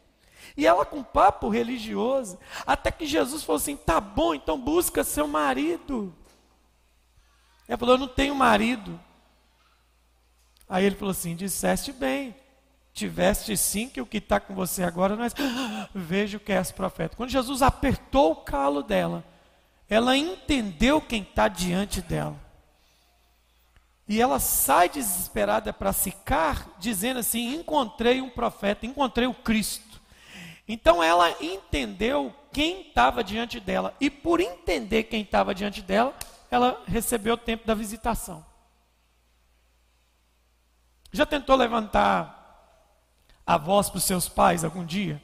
[0.57, 5.27] E ela com papo religioso, até que Jesus falou assim: tá bom, então busca seu
[5.27, 6.14] marido.
[7.66, 9.01] Ela falou: eu não tenho marido.
[10.68, 12.37] Aí ele falou assim: disseste bem,
[12.94, 15.29] tiveste sim, que o que está com você agora não é.
[15.92, 17.16] Vejo que és profeta.
[17.16, 19.25] Quando Jesus apertou o calo dela,
[19.90, 22.47] ela entendeu quem está diante dela.
[24.09, 30.01] E ela sai desesperada para Sicar, dizendo assim: Encontrei um profeta, encontrei o Cristo.
[30.66, 33.94] Então ela entendeu quem estava diante dela.
[34.01, 36.14] E por entender quem estava diante dela,
[36.51, 38.44] ela recebeu o tempo da visitação.
[41.12, 42.37] Já tentou levantar
[43.47, 45.23] a voz para os seus pais algum dia?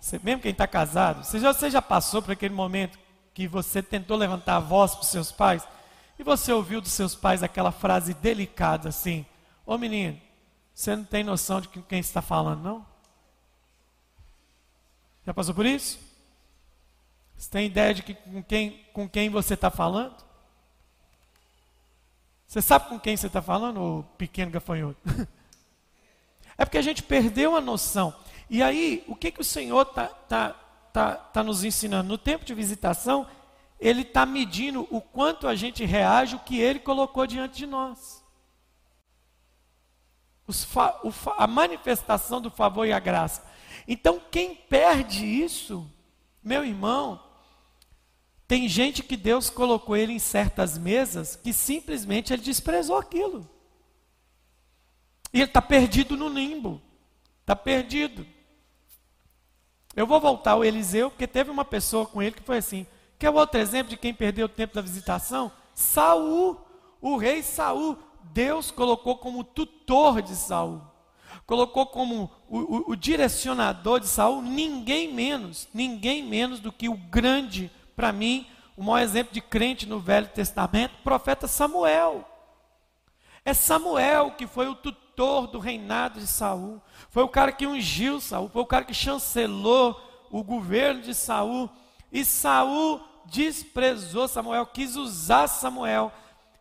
[0.00, 2.98] Você, mesmo quem está casado, você já, você já passou por aquele momento
[3.34, 5.66] que você tentou levantar a voz para os seus pais
[6.20, 9.24] e você ouviu dos seus pais aquela frase delicada assim:
[9.64, 10.20] Ô menino,
[10.74, 12.86] você não tem noção de quem está falando, não?
[15.24, 15.98] Já passou por isso?
[17.38, 20.14] Você tem ideia de que, com, quem, com quem você está falando?
[22.46, 25.00] Você sabe com quem você está falando, ô pequeno gafanhoto?
[26.58, 28.14] É porque a gente perdeu a noção.
[28.50, 30.50] E aí, o que, que o Senhor está tá,
[30.92, 32.06] tá, tá nos ensinando?
[32.06, 33.26] No tempo de visitação,
[33.80, 38.22] Ele está medindo o quanto a gente reage o que Ele colocou diante de nós.
[41.38, 43.48] a manifestação do favor e a graça.
[43.86, 45.88] Então, quem perde isso,
[46.42, 47.22] meu irmão,
[48.50, 53.48] tem gente que Deus colocou ele em certas mesas que simplesmente ele desprezou aquilo.
[55.32, 56.82] E ele está perdido no limbo.
[57.42, 58.26] Está perdido.
[59.94, 62.86] Eu vou voltar ao Eliseu, porque teve uma pessoa com ele que foi assim.
[63.20, 65.52] Quer outro exemplo de quem perdeu o tempo da visitação?
[65.74, 66.58] Saul,
[67.02, 67.98] o rei Saul.
[68.32, 70.80] Deus colocou como tutor de Saul.
[71.44, 76.96] Colocou como o, o, o direcionador de Saul ninguém menos, ninguém menos do que o
[76.96, 82.26] grande, para mim, o maior exemplo de crente no Velho Testamento, o profeta Samuel.
[83.44, 86.80] É Samuel que foi o tutor do reinado de Saul.
[87.10, 91.68] Foi o cara que ungiu Saul, foi o cara que chancelou o governo de Saul.
[92.10, 96.12] E Saul desprezou Samuel, quis usar Samuel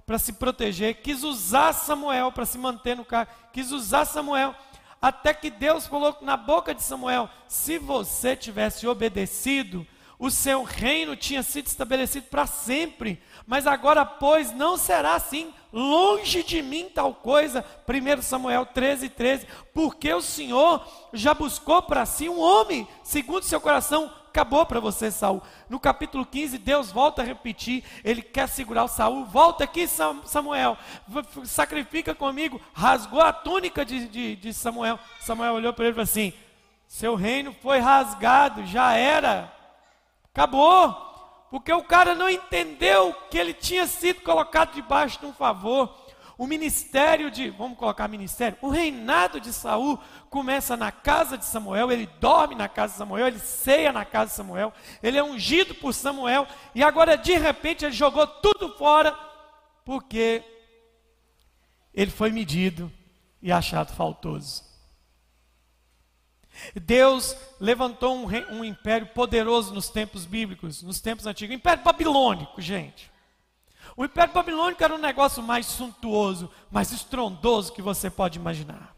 [0.05, 4.55] para se proteger, quis usar Samuel para se manter no cargo, quis usar Samuel
[5.01, 11.15] até que Deus falou na boca de Samuel: se você tivesse obedecido, o seu reino
[11.15, 13.21] tinha sido estabelecido para sempre.
[13.47, 15.53] Mas agora, pois, não será assim.
[15.71, 17.63] Longe de mim tal coisa.
[17.87, 19.47] 1 Samuel 13, 13.
[19.73, 24.11] Porque o Senhor já buscou para si um homem, segundo seu coração.
[24.29, 25.41] Acabou para você, Saul.
[25.67, 27.83] No capítulo 15, Deus volta a repetir.
[28.03, 29.25] Ele quer segurar o Saul.
[29.25, 30.77] Volta aqui, Samuel.
[31.43, 32.61] Sacrifica comigo.
[32.73, 34.99] Rasgou a túnica de, de, de Samuel.
[35.19, 36.33] Samuel olhou para ele e falou assim:
[36.87, 39.51] Seu reino foi rasgado, já era
[40.33, 41.07] Acabou.
[41.49, 45.93] Porque o cara não entendeu que ele tinha sido colocado debaixo de um favor.
[46.39, 49.99] O ministério de, vamos colocar ministério, o reinado de Saul
[50.29, 54.27] começa na casa de Samuel, ele dorme na casa de Samuel, ele ceia na casa
[54.31, 54.71] de Samuel,
[55.03, 59.11] ele é ungido por Samuel, e agora de repente ele jogou tudo fora,
[59.83, 60.41] porque
[61.93, 62.89] ele foi medido
[63.41, 64.63] e achado faltoso.
[66.73, 71.53] Deus levantou um, um, império poderoso nos tempos bíblicos, nos tempos antigos.
[71.53, 73.11] O império babilônico, gente.
[73.95, 78.95] O império babilônico era um negócio mais suntuoso, mais estrondoso que você pode imaginar.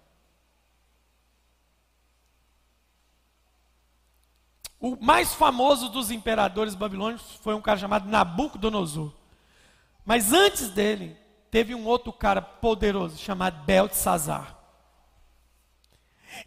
[4.79, 9.13] O mais famoso dos imperadores babilônicos foi um cara chamado Nabucodonosor.
[10.03, 11.15] Mas antes dele,
[11.51, 14.57] teve um outro cara poderoso chamado Beltesazar.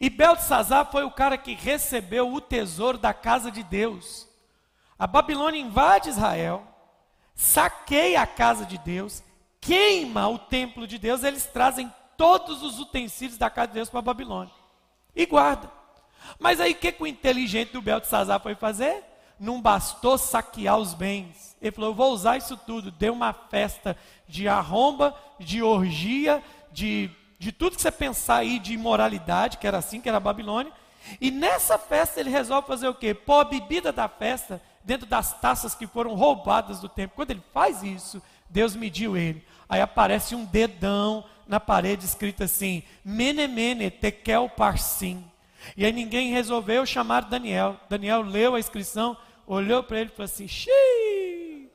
[0.01, 4.27] E Beltesazar foi o cara que recebeu o tesouro da casa de Deus.
[4.99, 6.67] A Babilônia invade Israel,
[7.35, 9.23] saqueia a casa de Deus,
[9.61, 13.99] queima o templo de Deus, eles trazem todos os utensílios da casa de Deus para
[13.99, 14.53] a Babilônia
[15.15, 15.71] e guarda.
[16.39, 19.03] Mas aí o que, que o inteligente do Beltesazar foi fazer?
[19.39, 21.57] Não bastou saquear os bens.
[21.61, 22.91] Ele falou: Eu vou usar isso tudo.
[22.91, 26.43] Deu uma festa de arromba, de orgia,
[26.73, 27.11] de
[27.45, 30.73] de tudo que você pensar aí de imoralidade, que era assim, que era a Babilônia.
[31.21, 33.13] E nessa festa ele resolve fazer o quê?
[33.13, 37.17] Pôr a bebida da festa dentro das taças que foram roubadas do templo.
[37.17, 39.45] Quando ele faz isso, Deus mediu ele.
[39.69, 45.25] Aí aparece um dedão na parede escrito assim: Menemene tekel parsim.
[45.77, 47.81] E aí ninguém resolveu chamar Daniel.
[47.89, 49.17] Daniel leu a inscrição,
[49.47, 51.71] olhou para ele e falou assim: Xiii!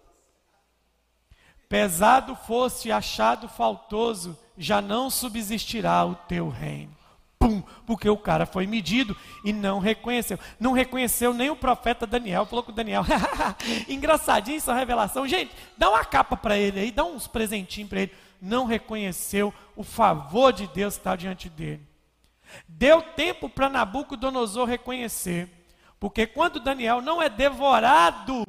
[1.67, 6.99] Pesado fosse achado faltoso, já não subsistirá o teu reino.
[7.39, 10.38] Pum, porque o cara foi medido e não reconheceu.
[10.60, 12.45] Não reconheceu nem o profeta Daniel.
[12.45, 13.04] Falou com Daniel:
[13.88, 15.25] engraçadinho essa revelação.
[15.25, 18.13] Gente, dá uma capa para ele aí, dá uns presentinhos para ele.
[18.41, 21.88] Não reconheceu o favor de Deus que está diante dele.
[22.67, 25.49] Deu tempo para Nabucodonosor reconhecer,
[25.99, 28.43] porque quando Daniel não é devorado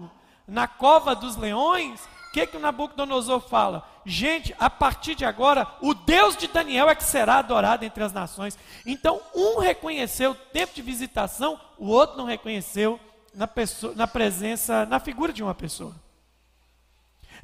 [0.48, 3.84] na cova dos leões, o que, que o Nabucodonosor fala?
[4.06, 8.12] Gente, a partir de agora, o Deus de Daniel é que será adorado entre as
[8.12, 8.56] nações.
[8.86, 13.00] Então, um reconheceu o tempo de visitação, o outro não reconheceu
[13.34, 15.92] na, pessoa, na presença, na figura de uma pessoa.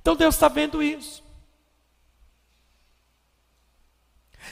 [0.01, 1.20] Então, Deus está vendo isso.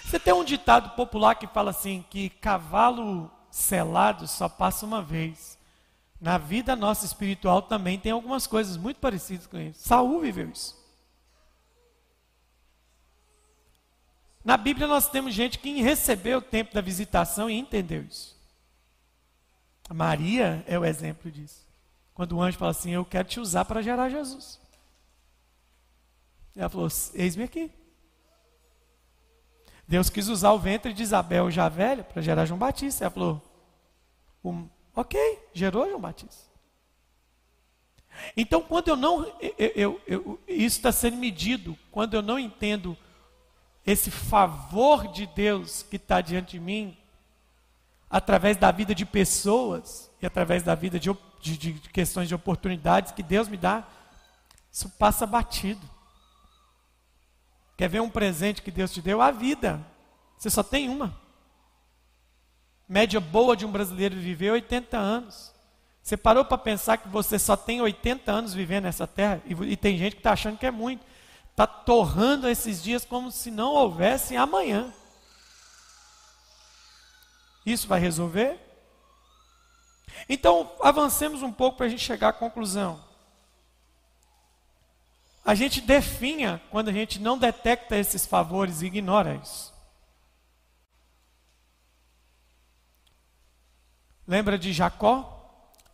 [0.02, 5.56] Você tem um ditado popular que fala assim: que cavalo selado só passa uma vez.
[6.24, 9.86] Na vida nossa espiritual também tem algumas coisas muito parecidas com isso.
[9.86, 10.74] Saul viveu isso.
[14.42, 18.34] Na Bíblia nós temos gente que recebeu o tempo da visitação e entendeu isso.
[19.92, 21.62] Maria é o exemplo disso.
[22.14, 24.58] Quando o anjo fala assim: Eu quero te usar para gerar Jesus.
[26.56, 27.70] Ela falou: Eis-me aqui.
[29.86, 33.04] Deus quis usar o ventre de Isabel já velha para gerar João Batista.
[33.04, 33.42] Ela falou:
[34.42, 35.18] um, Ok,
[35.52, 36.44] gerou João Batista.
[38.36, 39.26] Então, quando eu não.
[39.40, 41.76] Eu, eu, eu, isso está sendo medido.
[41.90, 42.96] Quando eu não entendo
[43.84, 46.96] esse favor de Deus que está diante de mim,
[48.08, 53.12] através da vida de pessoas e através da vida de, de, de questões de oportunidades
[53.12, 53.84] que Deus me dá,
[54.70, 55.90] isso passa batido.
[57.76, 59.20] Quer ver um presente que Deus te deu?
[59.20, 59.84] A vida.
[60.38, 61.23] Você só tem uma.
[62.88, 65.52] Média boa de um brasileiro viver 80 anos.
[66.02, 69.40] Você parou para pensar que você só tem 80 anos vivendo nessa terra?
[69.46, 71.04] E, e tem gente que está achando que é muito.
[71.50, 74.92] Está torrando esses dias como se não houvesse amanhã.
[77.64, 78.60] Isso vai resolver?
[80.28, 83.02] Então, avancemos um pouco para a gente chegar à conclusão.
[85.44, 89.73] A gente definha quando a gente não detecta esses favores e ignora isso.
[94.26, 95.30] Lembra de Jacó?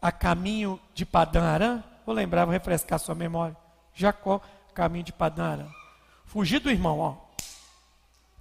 [0.00, 1.84] A caminho de Padã Arã?
[2.06, 3.56] Vou lembrar, vou refrescar sua memória.
[3.92, 4.40] Jacó,
[4.74, 5.66] caminho de Padã Arã.
[6.24, 7.16] Fugir do irmão, ó.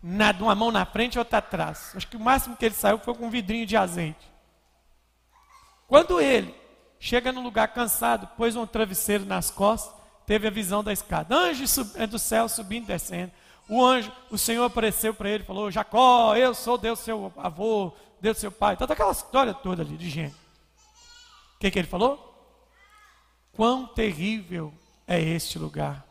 [0.02, 1.92] Nada, uma mão na frente e outra atrás.
[1.96, 4.32] Acho que o máximo que ele saiu foi com um vidrinho de azeite.
[5.88, 6.56] Quando ele
[7.00, 9.94] chega num lugar cansado, pôs um travesseiro nas costas,
[10.26, 11.36] teve a visão da escada.
[11.36, 13.32] Anjo é do céu subindo e descendo.
[13.68, 17.94] O anjo, o Senhor apareceu para ele e falou: Jacó, eu sou Deus seu avô,
[18.22, 18.78] Deus seu pai.
[18.78, 20.36] Toda aquela história toda ali de gente.
[21.56, 22.26] O que, que ele falou?
[23.54, 24.74] Quão terrível
[25.08, 26.06] é este lugar.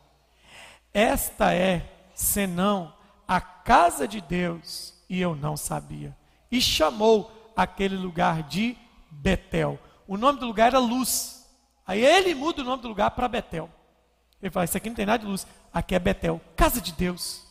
[0.93, 2.93] Esta é, senão,
[3.27, 6.15] a casa de Deus, e eu não sabia.
[6.51, 8.77] E chamou aquele lugar de
[9.09, 9.79] Betel.
[10.07, 11.47] O nome do lugar era Luz.
[11.85, 13.69] Aí ele muda o nome do lugar para Betel.
[14.41, 15.45] Ele fala: Isso aqui não tem nada de luz.
[15.73, 17.43] Aqui é Betel, casa de Deus.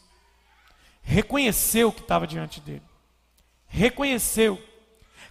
[1.03, 2.83] Reconheceu o que estava diante dele.
[3.69, 4.61] Reconheceu.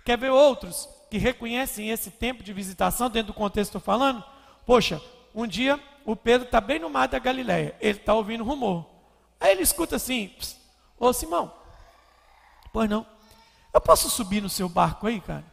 [0.06, 4.24] Quer ver outros que reconhecem esse tempo de visitação dentro do contexto que estou falando?
[4.66, 5.02] Poxa,
[5.34, 7.76] um dia o Pedro está bem no mar da Galileia.
[7.82, 8.86] Ele está ouvindo rumor.
[9.40, 10.34] Aí ele escuta assim:
[11.00, 11.54] Ô Simão,
[12.72, 13.06] pois não.
[13.74, 15.44] Eu posso subir no seu barco aí, cara?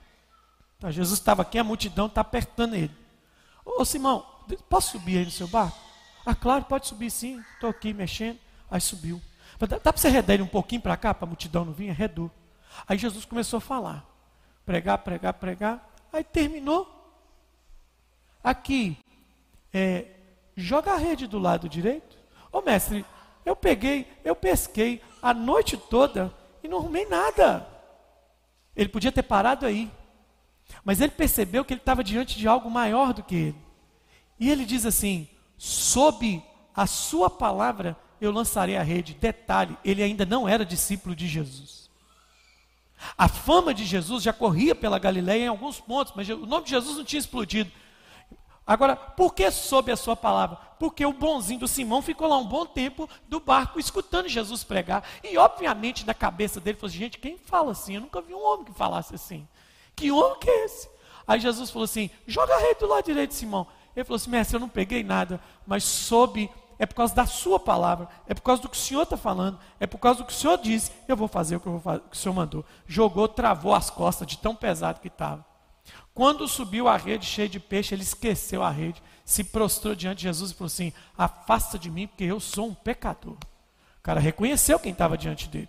[0.78, 2.94] Então, Jesus estava aqui, a multidão está apertando ele.
[3.64, 4.24] Ô Simão,
[4.68, 5.78] posso subir aí no seu barco?
[6.24, 7.42] Ah, claro, pode subir sim.
[7.54, 8.38] Estou aqui mexendo.
[8.70, 9.20] Aí subiu.
[9.58, 11.90] Dá, dá para você redar ele um pouquinho para cá, para a multidão não vir?
[11.92, 12.30] Redou.
[12.86, 14.04] Aí Jesus começou a falar.
[14.64, 15.94] Pregar, pregar, pregar.
[16.12, 16.90] Aí terminou.
[18.42, 18.98] Aqui,
[19.72, 20.06] é,
[20.56, 22.16] joga a rede do lado direito.
[22.52, 23.04] Ô mestre,
[23.44, 26.32] eu peguei, eu pesquei a noite toda
[26.62, 27.66] e não arrumei nada.
[28.76, 29.90] Ele podia ter parado aí.
[30.84, 33.64] Mas ele percebeu que ele estava diante de algo maior do que ele.
[34.38, 36.42] E ele diz assim: sob
[36.74, 39.14] a sua palavra eu lançarei a rede.
[39.14, 41.83] Detalhe, ele ainda não era discípulo de Jesus.
[43.16, 46.70] A fama de Jesus já corria pela Galileia em alguns pontos, mas o nome de
[46.70, 47.70] Jesus não tinha explodido.
[48.66, 50.56] Agora, por que sob a sua palavra?
[50.78, 55.04] Porque o bonzinho do Simão ficou lá um bom tempo do barco escutando Jesus pregar.
[55.22, 57.96] E obviamente na cabeça dele falou assim, gente, quem fala assim?
[57.96, 59.46] Eu nunca vi um homem que falasse assim.
[59.94, 60.88] Que homem que é esse?
[61.26, 63.66] Aí Jesus falou assim: joga a rede do lado direito, Simão.
[63.94, 67.58] Ele falou assim: mestre, eu não peguei nada, mas soube, é por causa da sua
[67.58, 70.32] palavra, é por causa do que o Senhor está falando, é por causa do que
[70.32, 72.64] o Senhor disse, eu vou fazer o que, fazer, o, que o Senhor mandou.
[72.86, 75.44] Jogou, travou as costas de tão pesado que estava.
[76.14, 80.22] Quando subiu a rede cheia de peixe, ele esqueceu a rede, se prostrou diante de
[80.24, 83.36] Jesus e falou assim: afasta de mim, porque eu sou um pecador.
[83.98, 85.68] O cara reconheceu quem estava diante dele.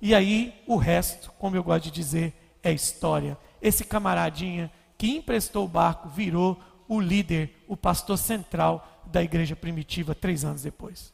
[0.00, 3.36] E aí, o resto, como eu gosto de dizer, é história.
[3.60, 10.14] Esse camaradinha que emprestou o barco virou o líder, o pastor central da igreja primitiva
[10.14, 11.12] três anos depois.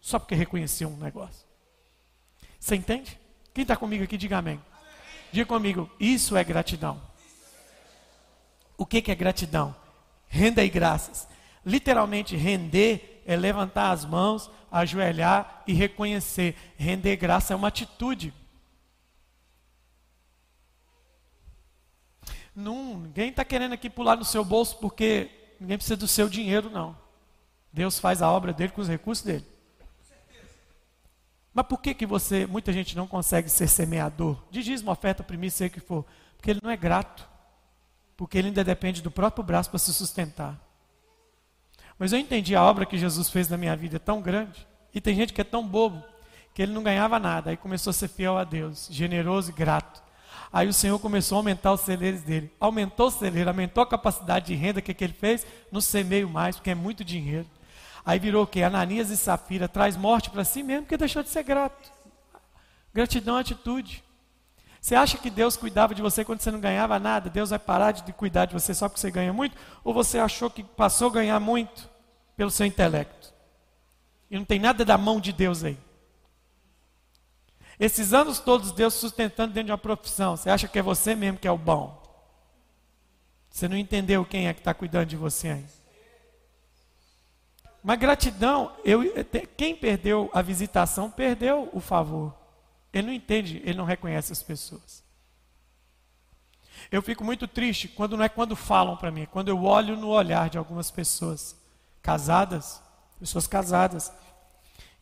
[0.00, 1.46] Só porque reconheceu um negócio.
[2.58, 3.18] Você entende?
[3.52, 4.60] Quem está comigo aqui, diga amém.
[5.32, 7.00] Diga comigo, isso é gratidão.
[8.76, 9.74] O que, que é gratidão?
[10.28, 11.28] Renda e graças.
[11.64, 16.56] Literalmente, render é levantar as mãos, ajoelhar e reconhecer.
[16.76, 18.32] Render graça é uma atitude.
[22.54, 25.30] Não, ninguém está querendo aqui pular no seu bolso porque
[25.60, 26.96] ninguém precisa do seu dinheiro, não.
[27.72, 29.44] Deus faz a obra dele com os recursos dele.
[31.52, 34.36] Mas por que, que você, muita gente não consegue ser semeador?
[34.50, 36.04] De dízimo, oferta, primícia, sei que for.
[36.36, 37.28] Porque ele não é grato.
[38.16, 40.58] Porque ele ainda depende do próprio braço para se sustentar.
[41.98, 44.66] Mas eu entendi a obra que Jesus fez na minha vida é tão grande.
[44.94, 46.02] E tem gente que é tão bobo
[46.54, 47.50] que ele não ganhava nada.
[47.50, 50.02] Aí começou a ser fiel a Deus, generoso e grato.
[50.52, 52.50] Aí o Senhor começou a aumentar os celeiros dele.
[52.58, 54.80] Aumentou o celeiro, aumentou a capacidade de renda.
[54.80, 55.46] O que, que ele fez?
[55.70, 57.46] Não semeio mais, porque é muito dinheiro.
[58.04, 58.62] Aí virou o quê?
[58.62, 61.92] Ananias e Safira traz morte para si mesmo, porque deixou de ser grato.
[62.94, 64.02] Gratidão é atitude.
[64.80, 67.28] Você acha que Deus cuidava de você quando você não ganhava nada?
[67.28, 69.56] Deus vai parar de cuidar de você só porque você ganha muito?
[69.84, 71.88] Ou você achou que passou a ganhar muito
[72.36, 73.34] pelo seu intelecto?
[74.30, 75.78] E não tem nada da mão de Deus aí.
[77.78, 80.36] Esses anos todos, Deus sustentando dentro de uma profissão.
[80.36, 82.02] Você acha que é você mesmo que é o bom?
[83.50, 85.78] Você não entendeu quem é que está cuidando de você ainda.
[87.82, 89.02] Mas gratidão, eu,
[89.56, 92.34] quem perdeu a visitação, perdeu o favor.
[92.92, 95.04] Ele não entende, ele não reconhece as pessoas.
[96.90, 99.96] Eu fico muito triste quando não é quando falam para mim, é quando eu olho
[99.96, 101.56] no olhar de algumas pessoas
[102.02, 102.82] casadas,
[103.18, 104.12] pessoas casadas,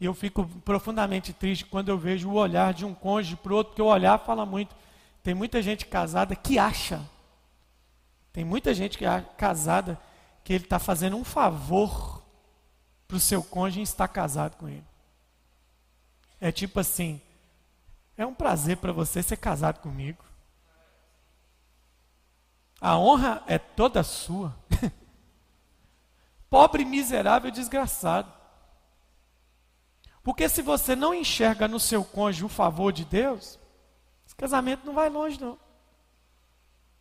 [0.05, 3.71] eu fico profundamente triste quando eu vejo o olhar de um cônjuge para o outro,
[3.71, 4.77] porque o olhar fala muito.
[5.23, 7.03] Tem muita gente casada que acha,
[8.33, 9.99] tem muita gente que é casada
[10.45, 12.23] que ele está fazendo um favor
[13.09, 14.85] para o seu cônjuge estar casado com ele.
[16.39, 17.21] É tipo assim:
[18.17, 20.25] é um prazer para você ser casado comigo.
[22.81, 24.55] A honra é toda sua.
[26.51, 28.36] Pobre, miserável, desgraçado.
[30.27, 33.61] Porque se você não enxerga no seu cônjuge o favor de Deus,
[34.27, 35.57] esse casamento não vai longe, não.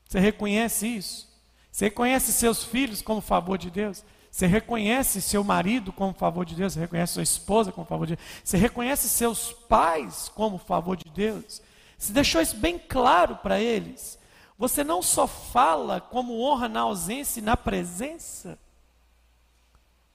[0.07, 1.27] Você reconhece isso?
[1.71, 4.05] Você reconhece seus filhos como favor de Deus?
[4.29, 6.73] Você reconhece seu marido como favor de Deus?
[6.73, 8.29] Você reconhece sua esposa como favor de Deus?
[8.43, 11.63] Você reconhece seus pais como favor de Deus?
[11.97, 14.19] Você deixou isso bem claro para eles?
[14.55, 18.59] Você não só fala como honra na ausência e na presença?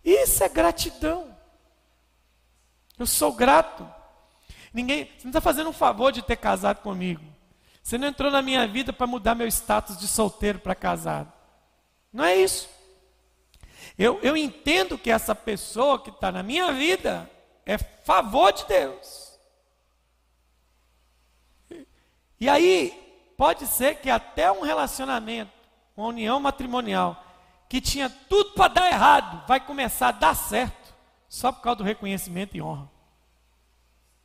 [0.04, 1.39] Isso é gratidão.
[3.00, 3.88] Eu sou grato.
[4.74, 7.24] Ninguém, você não está fazendo um favor de ter casado comigo.
[7.82, 11.32] Você não entrou na minha vida para mudar meu status de solteiro para casado.
[12.12, 12.68] Não é isso.
[13.96, 17.28] Eu, eu entendo que essa pessoa que está na minha vida
[17.64, 19.38] é favor de Deus.
[22.38, 25.52] E aí, pode ser que até um relacionamento,
[25.96, 27.24] uma união matrimonial,
[27.66, 30.79] que tinha tudo para dar errado, vai começar a dar certo
[31.30, 32.90] só por causa do reconhecimento e honra.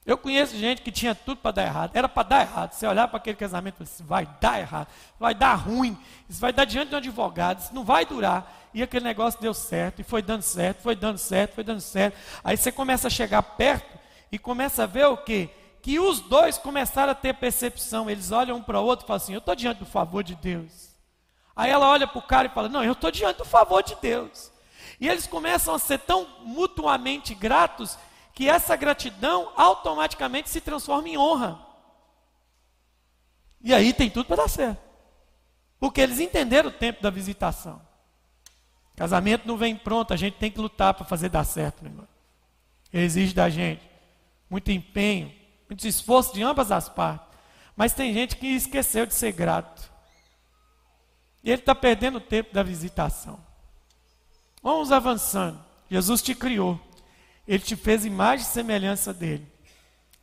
[0.04, 2.74] Eu conheço gente que tinha tudo para dar errado, era para dar errado.
[2.74, 4.88] Você olhar para aquele casamento assim, vai dar errado,
[5.20, 5.98] vai dar ruim,
[6.28, 8.70] isso vai dar diante de um advogado, isso não vai durar.
[8.74, 12.18] E aquele negócio deu certo, e foi dando certo, foi dando certo, foi dando certo.
[12.44, 13.98] Aí você começa a chegar perto
[14.32, 15.50] e começa a ver o quê?
[15.82, 18.10] Que os dois começaram a ter percepção.
[18.10, 20.34] Eles olham um para o outro e falam assim: Eu estou diante do favor de
[20.36, 20.90] Deus.
[21.56, 23.96] Aí ela olha para o cara e fala: Não, eu estou diante do favor de
[24.02, 24.55] Deus.
[25.00, 27.98] E eles começam a ser tão mutuamente gratos
[28.34, 31.60] que essa gratidão automaticamente se transforma em honra.
[33.62, 34.82] E aí tem tudo para dar certo.
[35.80, 37.82] Porque eles entenderam o tempo da visitação.
[38.96, 41.84] Casamento não vem pronto, a gente tem que lutar para fazer dar certo.
[41.84, 41.92] Né,
[42.94, 43.96] Exige da gente
[44.50, 45.34] muito empenho,
[45.68, 47.28] muito esforço de ambas as partes.
[47.76, 49.92] Mas tem gente que esqueceu de ser grato.
[51.44, 53.45] E ele está perdendo o tempo da visitação.
[54.66, 55.60] Vamos avançando.
[55.92, 56.82] Jesus te criou.
[57.48, 59.46] Ele te fez imagem e semelhança dele.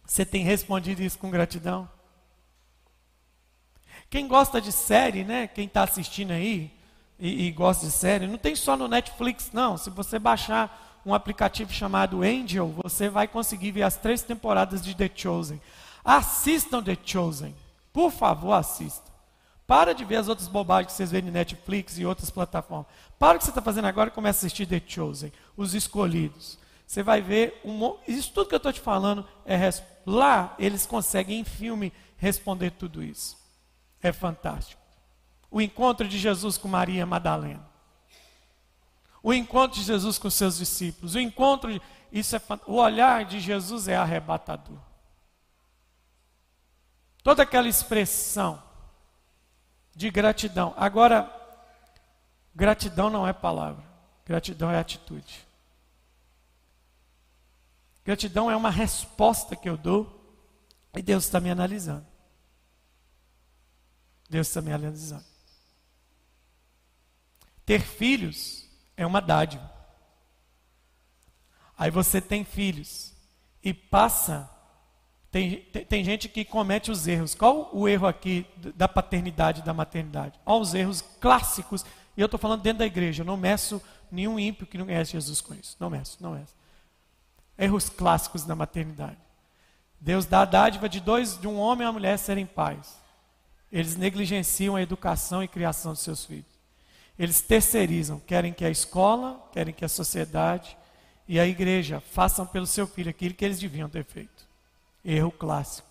[0.04, 1.88] Você tem respondido isso com gratidão?
[4.10, 5.46] Quem gosta de série, né?
[5.46, 6.72] Quem está assistindo aí
[7.20, 9.78] e, e gosta de série, não tem só no Netflix, não.
[9.78, 14.92] Se você baixar um aplicativo chamado Angel, você vai conseguir ver as três temporadas de
[14.92, 15.60] The Chosen.
[16.04, 17.54] Assistam The Chosen.
[17.92, 19.11] Por favor, assistam.
[19.66, 22.86] Para de ver as outras bobagens que vocês veem no Netflix e outras plataformas.
[23.18, 26.58] Para o que você está fazendo agora e comece a assistir The Chosen, os escolhidos.
[26.86, 29.56] Você vai ver, um, isso tudo que eu estou te falando, é
[30.04, 33.38] lá eles conseguem em filme responder tudo isso.
[34.02, 34.82] É fantástico.
[35.50, 37.66] O encontro de Jesus com Maria Madalena.
[39.22, 41.14] O encontro de Jesus com seus discípulos.
[41.14, 44.78] O encontro, de, isso é o olhar de Jesus é arrebatador.
[47.22, 48.60] Toda aquela expressão
[49.94, 50.74] de gratidão.
[50.76, 51.30] Agora,
[52.54, 53.84] gratidão não é palavra,
[54.24, 55.46] gratidão é atitude.
[58.04, 60.20] Gratidão é uma resposta que eu dou
[60.96, 62.06] e Deus está me analisando.
[64.28, 65.24] Deus está me analisando.
[67.64, 69.70] Ter filhos é uma dádiva.
[71.76, 73.12] Aí você tem filhos
[73.62, 74.50] e passa
[75.32, 77.34] tem, tem, tem, gente que comete os erros.
[77.34, 80.38] Qual o erro aqui da paternidade e da maternidade?
[80.44, 81.86] Olha os erros clássicos.
[82.14, 83.22] E eu estou falando dentro da igreja.
[83.22, 83.80] Eu não meço
[84.10, 85.74] nenhum ímpio que não conhece Jesus com isso.
[85.80, 86.54] Não meço, não meço.
[87.58, 89.16] Erros clássicos da maternidade.
[89.98, 93.00] Deus dá a dádiva de dois, de um homem e uma mulher serem pais.
[93.70, 96.52] Eles negligenciam a educação e criação dos seus filhos.
[97.18, 100.76] Eles terceirizam, querem que a escola, querem que a sociedade
[101.26, 104.31] e a igreja façam pelo seu filho aquilo que eles deviam ter feito.
[105.04, 105.88] Erro clássico.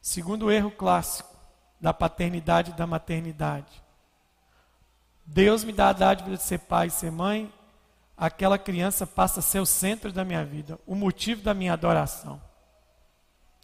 [0.00, 1.36] Segundo erro clássico
[1.80, 3.82] da paternidade e da maternidade.
[5.24, 7.52] Deus me dá a dádiva de ser pai e ser mãe,
[8.16, 12.40] aquela criança passa a ser o centro da minha vida, o motivo da minha adoração.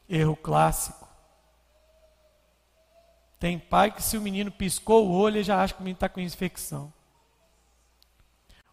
[0.09, 1.09] Erro clássico.
[3.39, 5.97] Tem pai que se o menino piscou o olho, ele já acha que o menino
[5.97, 6.93] está com infecção.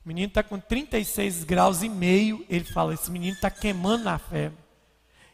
[0.03, 4.17] O menino está com 36 graus e meio, ele fala, esse menino está queimando na
[4.17, 4.68] febre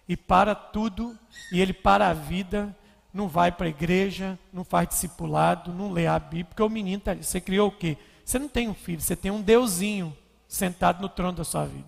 [0.07, 1.17] e para tudo,
[1.51, 2.75] e ele para a vida,
[3.13, 6.97] não vai para a igreja, não faz discipulado, não lê a Bíblia, porque o menino
[6.97, 7.23] está ali.
[7.23, 7.97] Você criou o quê?
[8.23, 10.15] Você não tem um filho, você tem um deusinho
[10.47, 11.87] sentado no trono da sua vida.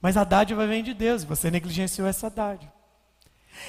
[0.00, 2.72] Mas a dádiva vem de Deus, você negligenciou essa dádiva.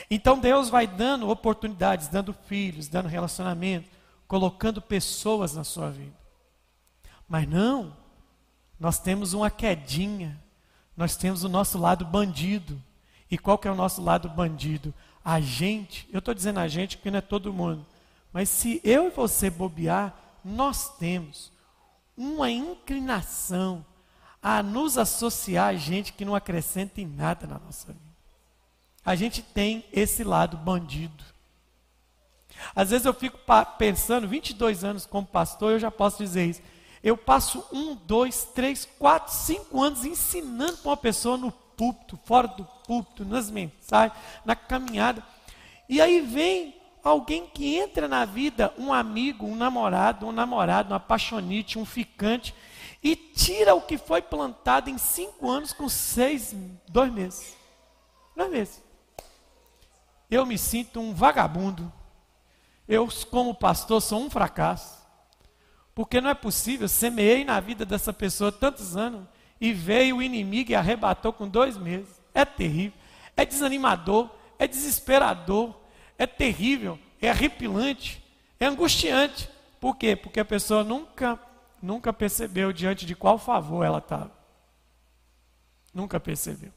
[0.09, 3.89] Então Deus vai dando oportunidades, dando filhos, dando relacionamento,
[4.27, 6.15] colocando pessoas na sua vida.
[7.27, 7.95] Mas não,
[8.79, 10.41] nós temos uma quedinha
[10.95, 12.81] nós temos o nosso lado bandido.
[13.29, 14.93] E qual que é o nosso lado bandido?
[15.23, 17.85] A gente, eu estou dizendo a gente porque não é todo mundo,
[18.31, 21.51] mas se eu e você bobear, nós temos
[22.15, 23.83] uma inclinação
[24.41, 28.05] a nos associar a gente que não acrescenta em nada na nossa vida.
[29.03, 31.23] A gente tem esse lado bandido.
[32.75, 33.39] Às vezes eu fico
[33.77, 36.61] pensando, 22 anos como pastor, eu já posso dizer isso.
[37.06, 42.47] Eu passo um, dois, três, quatro, cinco anos ensinando para uma pessoa no púlpito, fora
[42.47, 45.24] do púlpito, nas mensagens, na caminhada.
[45.88, 50.97] E aí vem alguém que entra na vida, um amigo, um namorado, um namorado, um
[50.97, 52.56] apaixonite, um ficante,
[53.03, 56.56] e tira o que foi plantado em cinco anos com seis,
[56.88, 57.56] dois meses.
[58.36, 58.84] Dois meses.
[60.28, 61.93] Eu me sinto um vagabundo.
[62.88, 65.05] Eu, como pastor, sou um fracasso.
[65.95, 69.25] Porque não é possível, semeei na vida dessa pessoa tantos anos
[69.61, 72.21] e veio o inimigo e arrebatou com dois meses.
[72.33, 72.99] É terrível,
[73.37, 74.29] é desanimador,
[74.59, 75.73] é desesperador,
[76.17, 78.21] é terrível, é arrepilante,
[78.59, 79.49] é angustiante.
[79.79, 80.17] Por quê?
[80.17, 81.39] Porque a pessoa nunca,
[81.81, 84.31] nunca percebeu diante de qual favor ela estava.
[85.93, 86.73] Nunca percebeu.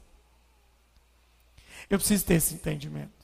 [1.89, 3.18] Eu preciso ter esse entendimento.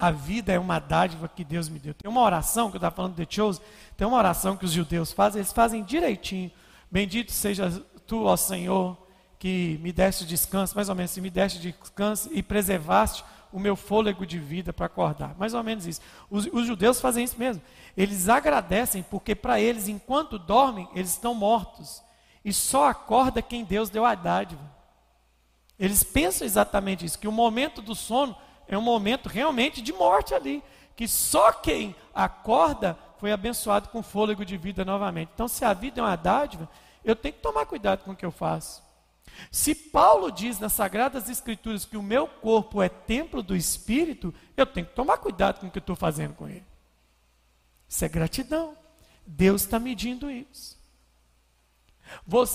[0.00, 1.92] A vida é uma dádiva que Deus me deu.
[1.92, 3.60] Tem uma oração que eu estava falando de Chose,
[3.98, 6.50] tem uma oração que os judeus fazem, eles fazem direitinho.
[6.90, 7.70] Bendito seja
[8.06, 8.96] tu, ó Senhor,
[9.38, 13.22] que me deste descanso, mais ou menos, se me deste descanso e preservaste
[13.52, 15.34] o meu fôlego de vida para acordar.
[15.38, 16.00] Mais ou menos isso.
[16.30, 17.62] Os, os, judeus fazem isso mesmo.
[17.96, 22.02] Eles agradecem porque para eles, enquanto dormem, eles estão mortos.
[22.44, 24.62] E só acorda quem Deus deu a dádiva.
[25.78, 28.36] Eles pensam exatamente isso, que o momento do sono
[28.70, 30.62] é um momento realmente de morte ali,
[30.94, 35.32] que só quem acorda foi abençoado com fôlego de vida novamente.
[35.34, 36.68] Então, se a vida é uma dádiva,
[37.04, 38.80] eu tenho que tomar cuidado com o que eu faço.
[39.50, 44.64] Se Paulo diz nas Sagradas Escrituras que o meu corpo é templo do Espírito, eu
[44.64, 46.64] tenho que tomar cuidado com o que eu estou fazendo com ele.
[47.88, 48.76] Isso é gratidão.
[49.26, 50.78] Deus está medindo isso.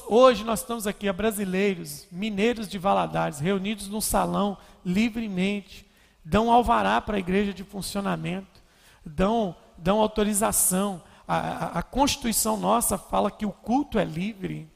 [0.08, 5.85] Hoje nós estamos aqui, brasileiros, mineiros de Valadares, reunidos num salão livremente,
[6.26, 8.60] dão alvará para a igreja de funcionamento,
[9.06, 11.02] dão, dão autorização.
[11.28, 14.68] A, a, a Constituição nossa fala que o culto é livre.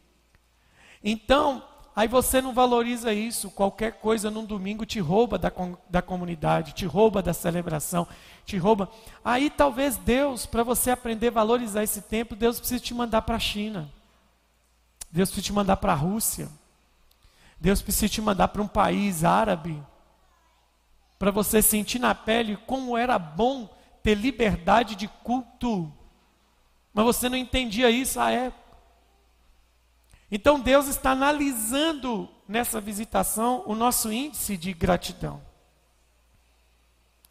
[1.04, 1.64] Então,
[1.96, 3.50] aí você não valoriza isso.
[3.50, 5.52] Qualquer coisa num domingo te rouba da,
[5.90, 8.08] da comunidade, te rouba da celebração,
[8.46, 8.88] te rouba.
[9.26, 13.36] Aí talvez Deus, para você aprender a valorizar esse tempo, Deus precisa te mandar para
[13.36, 13.90] a China.
[15.12, 16.48] Deus precisa te mandar para a Rússia.
[17.60, 19.82] Deus precisa te mandar para um país árabe.
[21.20, 23.70] Para você sentir na pele como era bom
[24.02, 25.94] ter liberdade de culto.
[26.94, 28.70] Mas você não entendia isso à época.
[30.32, 35.42] Então Deus está analisando nessa visitação o nosso índice de gratidão.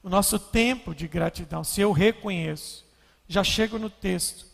[0.03, 1.65] O nosso tempo de gratidão.
[1.65, 2.85] Se eu reconheço,
[3.27, 4.47] já chego no texto.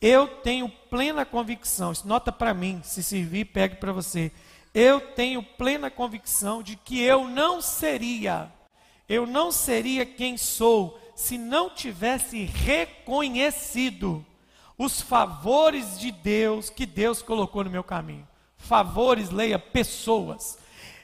[0.00, 4.30] Eu tenho plena convicção, nota para mim, se servir, pegue para você.
[4.72, 8.52] Eu tenho plena convicção de que eu não seria,
[9.08, 14.24] eu não seria quem sou se não tivesse reconhecido
[14.76, 18.26] os favores de Deus que Deus colocou no meu caminho.
[18.56, 20.58] Favores, leia, pessoas.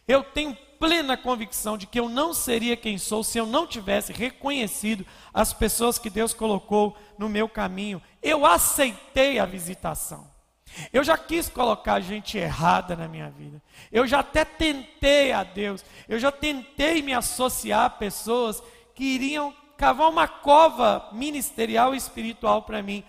[0.06, 4.12] Eu tenho plena convicção de que eu não seria quem sou se eu não tivesse
[4.12, 8.02] reconhecido as pessoas que Deus colocou no meu caminho.
[8.22, 10.33] Eu aceitei a visitação.
[10.92, 13.62] Eu já quis colocar gente errada na minha vida.
[13.92, 15.84] Eu já até tentei a Deus.
[16.08, 18.62] Eu já tentei me associar a pessoas
[18.94, 23.04] que iriam cavar uma cova ministerial e espiritual para mim.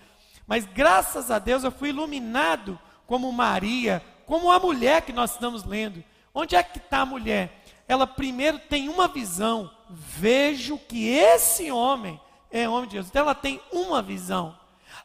[0.46, 5.64] Mas graças a Deus eu fui iluminado como Maria, como a mulher que nós estamos
[5.64, 6.02] lendo.
[6.34, 7.62] Onde é que está a mulher?
[7.88, 9.70] Ela primeiro tem uma visão.
[9.88, 13.06] Vejo que esse homem é homem de Deus.
[13.08, 14.56] Então ela tem uma visão.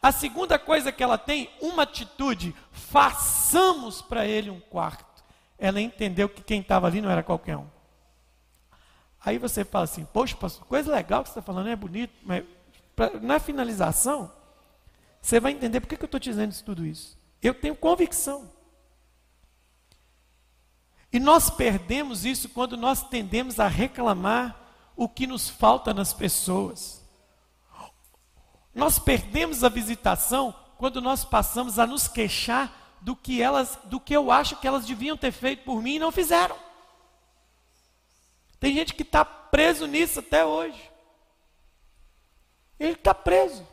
[0.02, 2.56] A segunda coisa que ela tem, uma atitude.
[2.72, 5.24] Façamos para ele um quarto.
[5.60, 7.68] Ela entendeu que quem estava ali não era qualquer um.
[9.24, 12.43] Aí você fala assim, poxa, pastor, coisa legal que você está falando, é bonito, mas
[12.95, 14.32] pra, na finalização,
[15.22, 17.16] você vai entender por que, que eu estou dizendo isso, tudo isso.
[17.39, 18.49] Eu tenho convicção.
[21.14, 24.60] E nós perdemos isso quando nós tendemos a reclamar
[24.95, 27.01] o que nos falta nas pessoas.
[28.74, 34.15] Nós perdemos a visitação quando nós passamos a nos queixar do que elas, do que
[34.15, 36.55] eu acho que elas deviam ter feito por mim e não fizeram.
[38.59, 40.80] Tem gente que está preso nisso até hoje.
[42.80, 43.67] Ele está preso.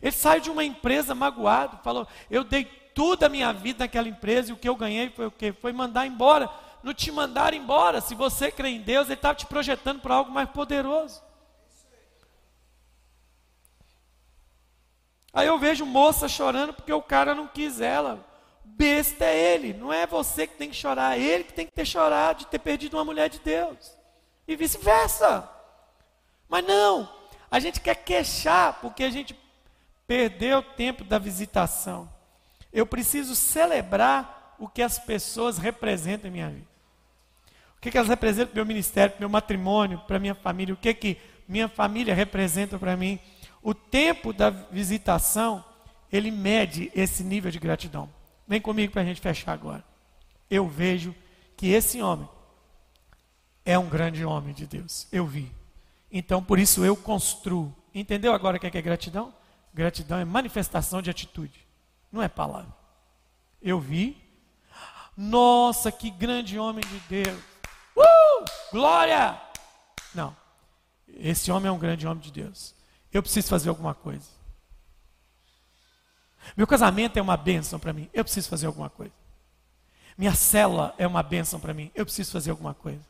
[0.00, 4.50] Ele sai de uma empresa magoado, falou: Eu dei toda a minha vida naquela empresa
[4.50, 5.52] e o que eu ganhei foi o quê?
[5.52, 6.50] Foi mandar embora.
[6.82, 8.00] Não te mandar embora.
[8.00, 11.22] Se você crê em Deus, Ele estava te projetando para algo mais poderoso.
[15.38, 18.26] Aí eu vejo moça chorando porque o cara não quis ela.
[18.64, 21.70] Besta é ele, não é você que tem que chorar, é ele que tem que
[21.70, 23.96] ter chorado de ter perdido uma mulher de Deus.
[24.48, 25.48] E vice-versa.
[26.48, 27.08] Mas não,
[27.48, 29.38] a gente quer queixar porque a gente
[30.08, 32.10] perdeu o tempo da visitação.
[32.72, 36.66] Eu preciso celebrar o que as pessoas representam em minha vida.
[37.76, 40.20] O que, que elas representam para o meu ministério, para o meu matrimônio, para a
[40.20, 41.16] minha família, o que, que
[41.46, 43.20] minha família representa para mim.
[43.62, 45.64] O tempo da visitação,
[46.10, 48.08] ele mede esse nível de gratidão.
[48.46, 49.84] Vem comigo para a gente fechar agora.
[50.50, 51.14] Eu vejo
[51.56, 52.28] que esse homem
[53.64, 55.06] é um grande homem de Deus.
[55.12, 55.52] Eu vi.
[56.10, 57.74] Então, por isso eu construo.
[57.94, 59.34] Entendeu agora o que é, que é gratidão?
[59.74, 61.66] Gratidão é manifestação de atitude,
[62.10, 62.74] não é palavra.
[63.60, 64.16] Eu vi.
[65.16, 67.40] Nossa, que grande homem de Deus.
[67.96, 68.44] Uh!
[68.70, 69.40] Glória!
[70.14, 70.34] Não.
[71.08, 72.74] Esse homem é um grande homem de Deus.
[73.12, 74.26] Eu preciso fazer alguma coisa.
[76.56, 78.08] Meu casamento é uma bênção para mim.
[78.12, 79.12] Eu preciso fazer alguma coisa.
[80.16, 81.90] Minha cela é uma bênção para mim.
[81.94, 83.00] Eu preciso fazer alguma coisa.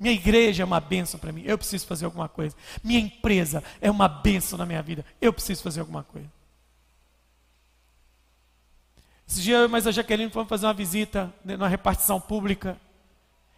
[0.00, 2.56] Minha igreja é uma bênção para mim, eu preciso fazer alguma coisa.
[2.82, 6.26] Minha empresa é uma bênção na minha vida, eu preciso fazer alguma coisa.
[9.28, 12.78] Esse dia eu e a Jaqueline fomos fazer uma visita na repartição pública.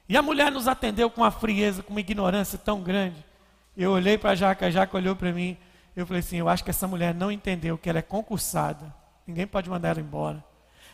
[0.09, 3.25] E a mulher nos atendeu com uma frieza, com uma ignorância tão grande.
[3.77, 5.57] Eu olhei para a Jaca, a Jaca olhou para mim.
[5.95, 8.95] Eu falei assim: eu acho que essa mulher não entendeu que ela é concursada.
[9.27, 10.45] Ninguém pode mandar ela embora.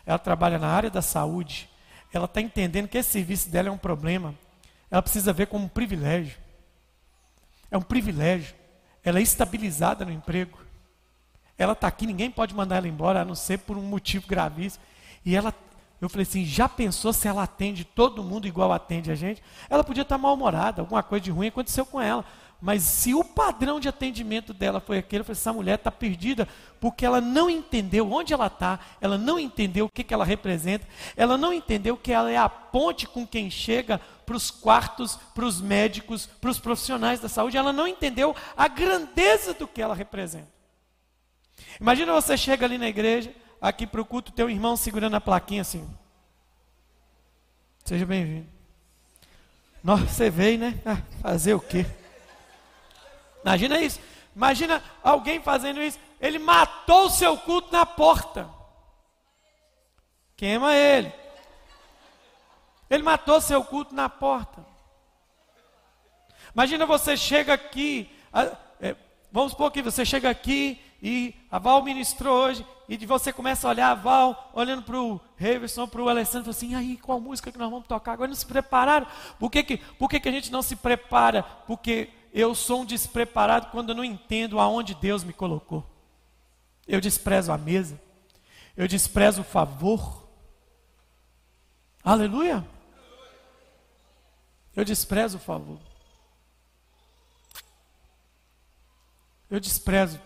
[0.04, 1.68] Ela trabalha na área da saúde.
[2.12, 4.34] Ela está entendendo que esse serviço dela é um problema
[4.90, 6.38] ela precisa ver como um privilégio.
[7.70, 8.54] É um privilégio.
[9.04, 10.58] Ela é estabilizada no emprego.
[11.56, 14.82] Ela está aqui, ninguém pode mandar ela embora, a não ser por um motivo gravíssimo.
[15.24, 15.52] E ela,
[16.00, 19.42] eu falei assim, já pensou se ela atende todo mundo igual atende a gente?
[19.68, 22.24] Ela podia estar mal-humorada, alguma coisa de ruim aconteceu com ela.
[22.60, 26.48] Mas se o padrão de atendimento dela foi aquele, eu falei, essa mulher está perdida,
[26.80, 30.84] porque ela não entendeu onde ela está, ela não entendeu o que, que ela representa,
[31.16, 35.44] ela não entendeu que ela é a ponte com quem chega para os quartos, para
[35.44, 37.56] os médicos, para os profissionais da saúde.
[37.56, 40.48] Ela não entendeu a grandeza do que ela representa.
[41.80, 45.62] Imagina você chega ali na igreja, aqui para o culto, teu irmão segurando a plaquinha
[45.62, 45.88] assim.
[47.84, 48.48] Seja bem-vindo.
[49.82, 50.78] Nossa, você veio, né?
[50.84, 51.86] Ah, fazer o quê?
[53.44, 54.00] Imagina isso.
[54.34, 55.98] Imagina alguém fazendo isso.
[56.20, 58.48] Ele matou o seu culto na porta.
[60.36, 61.12] Queima ele.
[62.88, 64.64] Ele matou seu culto na porta.
[66.54, 68.10] Imagina você chega aqui,
[68.80, 68.96] é,
[69.30, 73.70] vamos supor que você chega aqui e a Val ministrou hoje, e você começa a
[73.70, 77.58] olhar a Val, olhando para o Reverson, para o Alessandro, assim, aí, qual música que
[77.58, 78.12] nós vamos tocar?
[78.12, 79.06] Agora não se prepararam.
[79.38, 81.42] Por que, que, por que, que a gente não se prepara?
[81.42, 85.84] Porque eu sou um despreparado quando eu não entendo aonde Deus me colocou.
[86.86, 88.00] Eu desprezo a mesa,
[88.76, 90.28] eu desprezo o favor.
[92.02, 92.66] Aleluia!
[94.74, 95.80] Eu desprezo o favor.
[99.50, 100.20] Eu desprezo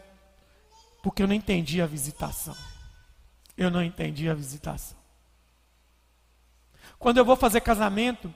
[1.02, 2.56] porque eu não entendi a visitação.
[3.56, 4.96] Eu não entendi a visitação.
[6.98, 8.32] Quando eu vou fazer casamento,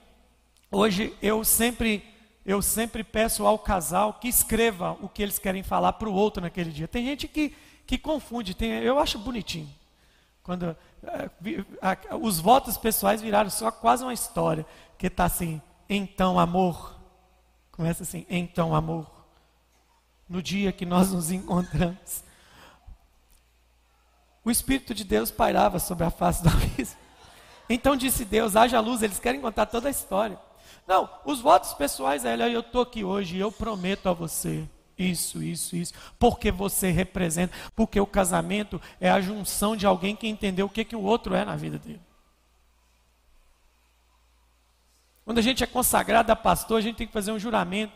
[0.70, 2.15] hoje eu sempre
[2.47, 6.40] eu sempre peço ao casal que escreva o que eles querem falar para o outro
[6.40, 6.86] naquele dia.
[6.86, 7.53] Tem gente que,
[7.84, 9.68] que confunde, tem, eu acho bonitinho.
[10.44, 11.28] Quando é,
[11.82, 14.64] a, os votos pessoais viraram só quase uma história,
[14.97, 16.94] que está assim, então amor.
[17.72, 19.11] Começa assim, então amor.
[20.28, 22.22] No dia que nós nos encontramos,
[24.44, 26.97] o Espírito de Deus pairava sobre a face do abismo.
[27.68, 30.38] Então disse Deus: haja luz, eles querem contar toda a história.
[30.87, 34.68] Não, os votos pessoais é, eu estou aqui hoje e eu prometo a você
[34.99, 40.26] isso, isso, isso, porque você representa, porque o casamento é a junção de alguém que
[40.26, 42.01] entendeu o que, que o outro é na vida dele.
[45.24, 47.93] Quando a gente é consagrado a pastor, a gente tem que fazer um juramento.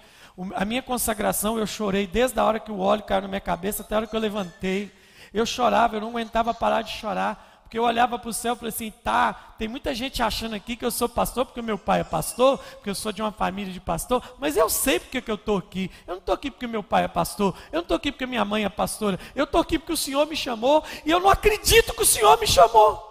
[0.54, 3.82] A minha consagração, eu chorei desde a hora que o óleo caiu na minha cabeça
[3.82, 4.92] até a hora que eu levantei.
[5.32, 8.56] Eu chorava, eu não aguentava parar de chorar, porque eu olhava para o céu e
[8.56, 12.00] falei assim: tá, tem muita gente achando aqui que eu sou pastor porque meu pai
[12.00, 15.30] é pastor, porque eu sou de uma família de pastor, mas eu sei porque que
[15.30, 15.88] eu estou aqui.
[16.04, 18.44] Eu não estou aqui porque meu pai é pastor, eu não estou aqui porque minha
[18.44, 21.94] mãe é pastora, eu estou aqui porque o Senhor me chamou e eu não acredito
[21.94, 23.08] que o Senhor me chamou.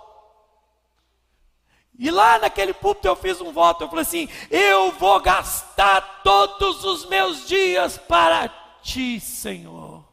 [1.97, 6.83] E lá naquele púlpito eu fiz um voto, eu falei assim: eu vou gastar todos
[6.83, 8.49] os meus dias para
[8.83, 10.03] ti, Senhor.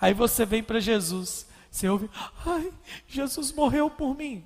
[0.00, 2.10] Aí você vem para Jesus, você ouve,
[2.44, 2.72] ai,
[3.06, 4.44] Jesus morreu por mim.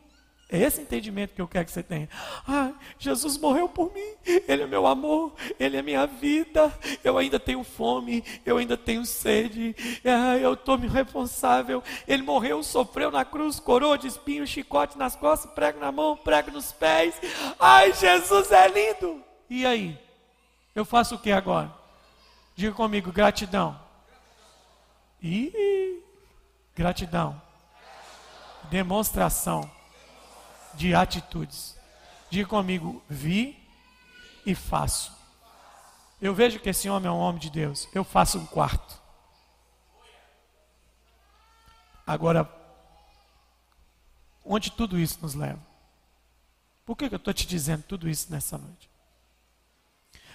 [0.51, 2.09] É esse entendimento que eu quero que você tenha.
[2.47, 4.15] Ai, Jesus morreu por mim,
[4.47, 6.73] Ele é meu amor, Ele é minha vida.
[7.03, 11.83] Eu ainda tenho fome, eu ainda tenho sede, ai, eu estou me responsável.
[12.07, 16.51] Ele morreu, sofreu na cruz, coroa de espinho, chicote nas costas, prego na mão, prego
[16.51, 17.19] nos pés.
[17.59, 19.25] Ai, Jesus é lindo.
[19.49, 19.99] E aí?
[20.75, 21.73] Eu faço o que agora?
[22.55, 23.81] Diga comigo, gratidão.
[25.23, 26.04] E
[26.75, 27.41] gratidão.
[28.71, 29.71] Demonstração
[30.75, 31.77] de atitudes.
[32.31, 33.63] Diga comigo, vi
[34.45, 35.13] e faço.
[36.21, 37.89] Eu vejo que esse homem é um homem de Deus.
[37.95, 39.01] Eu faço um quarto.
[42.07, 42.51] Agora,
[44.45, 45.61] onde tudo isso nos leva?
[46.85, 48.91] Por que, eu estou te dizendo tudo isso nessa noite?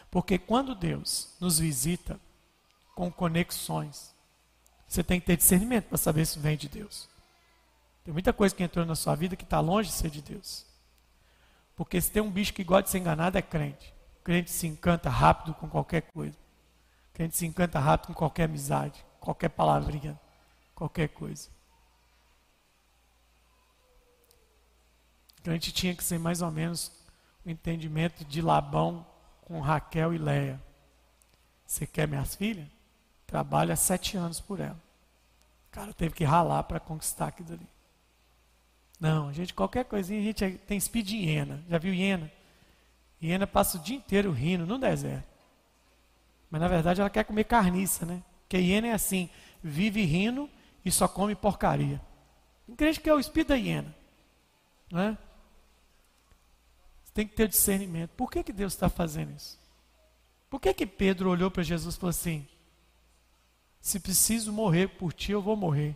[0.10, 2.20] Porque quando Deus nos visita
[2.96, 4.14] com conexões,
[4.90, 7.08] você tem que ter discernimento para saber se vem de Deus.
[8.04, 10.66] Tem muita coisa que entrou na sua vida que está longe de ser de Deus.
[11.76, 13.94] Porque se tem um bicho que gosta de ser enganado é crente.
[14.24, 16.36] Crente se encanta rápido com qualquer coisa.
[17.14, 20.20] Crente se encanta rápido com qualquer amizade, qualquer palavrinha,
[20.74, 21.50] qualquer coisa.
[25.44, 26.92] Crente tinha que ser mais ou menos
[27.46, 29.06] o entendimento de Labão
[29.42, 30.60] com Raquel e Leia.
[31.64, 32.79] Você quer minhas filhas?
[33.30, 34.80] Trabalha sete anos por ela.
[35.68, 37.68] O cara teve que ralar para conquistar aquilo ali.
[39.00, 41.64] Não, gente, qualquer coisinha, a gente é, tem speed de hiena.
[41.70, 42.30] Já viu hiena?
[43.22, 45.28] Hiena passa o dia inteiro rindo no deserto.
[46.50, 48.24] Mas na verdade ela quer comer carniça, né?
[48.42, 49.30] Porque hiena é assim,
[49.64, 50.50] vive rindo
[50.84, 52.02] e só come porcaria.
[52.76, 53.96] Crente que é o espírito da hiena.
[54.92, 55.18] Não é?
[57.04, 58.10] Você tem que ter discernimento.
[58.12, 59.60] Por que, que Deus está fazendo isso?
[60.50, 62.48] Por que, que Pedro olhou para Jesus e falou assim:
[63.82, 65.96] se preciso morrer por ti, eu vou morrer.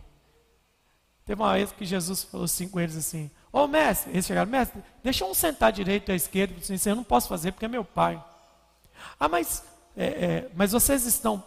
[1.24, 4.50] Teve uma vez que Jesus falou assim com eles assim: Ô oh, mestre, eles chegaram,
[4.50, 6.54] mestre, deixa um sentar direito à esquerda.
[6.58, 8.22] Assim, eu não posso fazer porque é meu pai.
[9.18, 9.64] Ah, mas,
[9.96, 11.42] é, é, mas vocês estão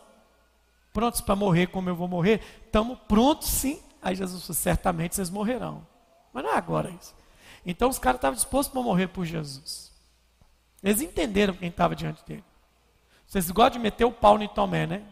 [0.92, 2.42] prontos para morrer como eu vou morrer?
[2.66, 3.80] Estamos prontos sim.
[4.02, 5.86] Aí Jesus falou: certamente vocês morrerão.
[6.34, 7.16] Mas não é agora isso.
[7.66, 9.92] Então os caras estavam dispostos para morrer por Jesus.
[10.84, 12.44] Eles entenderam quem estava diante dele.
[13.28, 15.04] Vocês gostam de meter o pau em Tomé, né?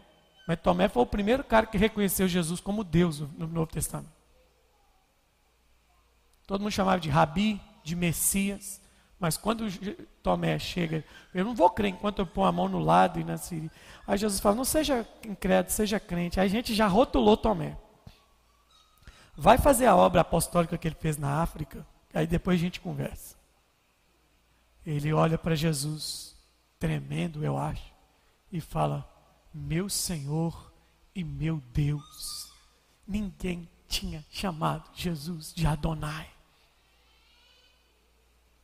[0.46, 4.14] Mas Tomé foi o primeiro cara que reconheceu Jesus como Deus no Novo Testamento.
[6.46, 8.80] Todo mundo chamava de Rabi, de Messias.
[9.18, 9.64] Mas quando
[10.22, 13.36] Tomé chega, eu não vou crer enquanto eu ponho a mão no lado e na
[13.36, 13.70] Síria.
[14.06, 16.38] Aí Jesus fala: não seja incrédulo, seja crente.
[16.38, 17.76] Aí a gente já rotulou Tomé.
[19.34, 23.36] Vai fazer a obra apostólica que ele fez na África, aí depois a gente conversa.
[24.84, 26.36] Ele olha para Jesus,
[26.78, 27.92] tremendo, eu acho,
[28.52, 29.08] e fala:
[29.56, 30.72] Meu Senhor
[31.14, 32.52] e meu Deus.
[33.06, 36.36] Ninguém tinha chamado Jesus de Adonai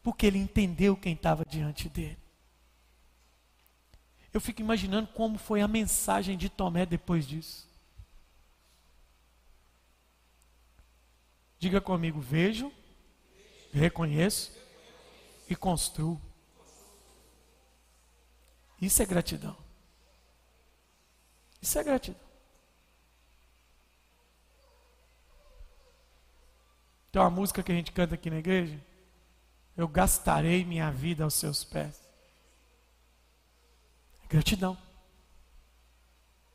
[0.03, 2.19] porque ele entendeu quem estava diante dele.
[4.33, 7.69] Eu fico imaginando como foi a mensagem de Tomé depois disso.
[11.59, 12.73] Diga comigo: vejo,
[13.73, 14.53] reconheço
[15.49, 16.21] e construo.
[18.81, 19.57] Isso é gratidão.
[21.63, 22.21] Isso é gratidão.
[27.11, 28.79] Tem uma música que a gente canta aqui na igreja
[29.77, 32.01] eu gastarei minha vida aos seus pés.
[34.29, 34.77] Gratidão.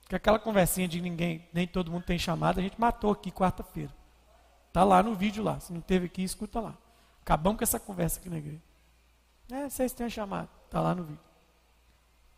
[0.07, 3.93] Que aquela conversinha de ninguém, nem todo mundo tem chamada, a gente matou aqui quarta-feira.
[4.71, 5.59] Tá lá no vídeo lá.
[5.59, 6.77] Se não teve aqui, escuta lá.
[7.21, 8.61] Acabamos com essa conversa aqui na igreja.
[9.51, 10.49] É, vocês têm a chamada.
[10.69, 11.19] Tá lá no vídeo.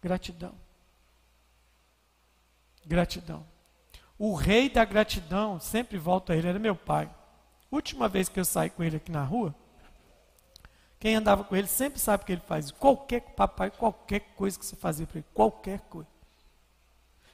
[0.02, 0.56] Gratidão.
[2.90, 3.46] Gratidão.
[4.18, 7.08] O rei da gratidão, sempre volto a ele, era meu pai.
[7.72, 9.54] Última vez que eu saí com ele aqui na rua,
[11.00, 12.72] quem andava com ele sempre sabe que ele faz.
[12.72, 16.10] Qualquer papai, qualquer coisa que você fazia para ele, qualquer coisa.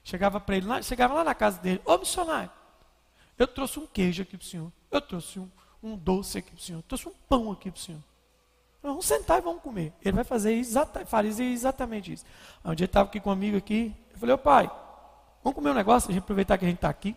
[0.04, 2.52] Chegava para ele, lá, chegava lá na casa dele, ô missionário,
[3.40, 5.50] eu trouxe um queijo aqui para o senhor, eu trouxe um,
[5.82, 8.02] um doce aqui para o senhor, eu trouxe um pão aqui para o senhor.
[8.84, 9.94] Vamos sentar e vamos comer.
[10.04, 12.26] Ele vai fazer exata, fazer exatamente isso.
[12.64, 14.70] Um dia ele estava aqui comigo aqui, eu falei, ô pai,
[15.46, 17.16] vamos comer um negócio, a gente aproveitar que a gente está aqui.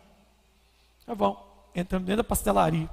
[1.07, 1.71] Tá bom.
[1.75, 2.89] Entramos dentro da pastelaria.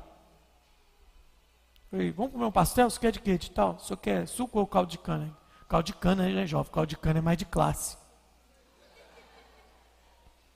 [1.92, 2.90] Falei, vamos comer um pastel?
[2.90, 3.38] Você quer de quê?
[3.38, 3.78] De tal?
[3.78, 5.38] Você quer suco ou caldo de cana?
[5.68, 7.98] Caldo de cana é jovem, caldo de cana é mais de classe.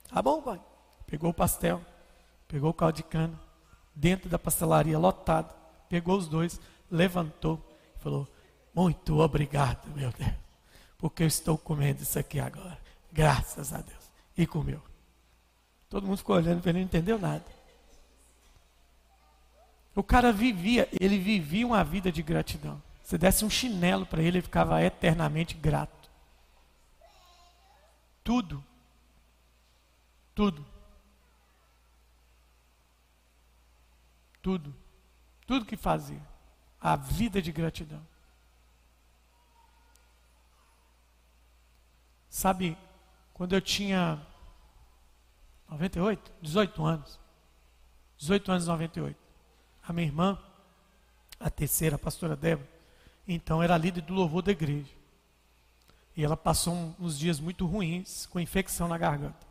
[0.08, 0.60] Tá bom, pai.
[1.06, 1.80] Pegou o pastel,
[2.48, 3.38] pegou o caldo de cana,
[3.94, 5.54] dentro da pastelaria lotada,
[5.88, 6.60] pegou os dois,
[6.90, 7.62] levantou
[8.00, 8.26] falou:
[8.74, 10.34] Muito obrigado, meu Deus,
[10.98, 12.78] porque eu estou comendo isso aqui agora.
[13.12, 13.99] Graças a Deus.
[14.36, 14.82] E comeu.
[15.88, 17.44] Todo mundo ficou olhando, ele não entendeu nada.
[19.94, 22.80] O cara vivia, ele vivia uma vida de gratidão.
[23.02, 26.08] Se desse um chinelo para ele, ele ficava eternamente grato.
[28.22, 28.64] Tudo.
[30.32, 30.64] Tudo.
[34.40, 34.74] Tudo.
[35.46, 36.22] Tudo que fazia.
[36.80, 38.06] A vida de gratidão.
[42.28, 42.78] Sabe,
[43.40, 44.20] quando eu tinha
[45.70, 47.18] 98, 18 anos.
[48.18, 49.18] 18 anos e 98
[49.82, 50.38] a minha irmã,
[51.40, 52.68] a terceira, a pastora Débora,
[53.26, 54.92] então era líder do louvor da igreja.
[56.14, 59.46] E ela passou uns dias muito ruins, com infecção na garganta.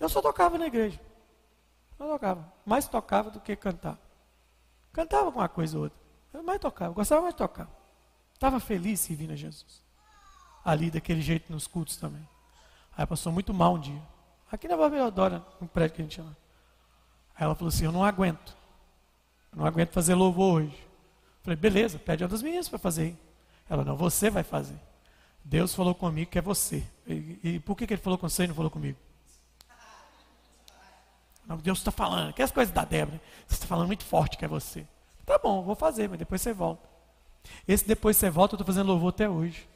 [0.00, 0.98] Eu só tocava na igreja.
[2.00, 2.50] Eu tocava.
[2.64, 3.54] Mais tocava do que.
[3.54, 5.98] Cantava com uma coisa ou outra.
[6.32, 6.94] Eu mais tocava.
[6.94, 7.68] Gostava mais de tocar.
[8.32, 9.82] Estava feliz servindo a Jesus.
[10.64, 12.26] Ali, daquele jeito, nos cultos também.
[12.98, 14.02] Aí passou muito mal um dia.
[14.50, 16.36] Aqui na Barbeira Adora, no prédio que a gente chama.
[17.36, 18.56] Aí ela falou assim: Eu não aguento.
[19.52, 20.88] Eu não aguento fazer louvor hoje.
[21.42, 23.16] Falei, beleza, pede uma das meninas para fazer.
[23.70, 24.78] Ela, não, você vai fazer.
[25.44, 26.84] Deus falou comigo que é você.
[27.06, 28.98] E, e por que, que ele falou com você e não falou comigo?
[31.46, 33.20] Não, Deus está falando, que as coisas da Débora.
[33.46, 34.84] Você está falando muito forte que é você.
[35.24, 36.86] Tá bom, vou fazer, mas depois você volta.
[37.66, 39.66] Esse depois você volta, eu estou fazendo louvor até hoje.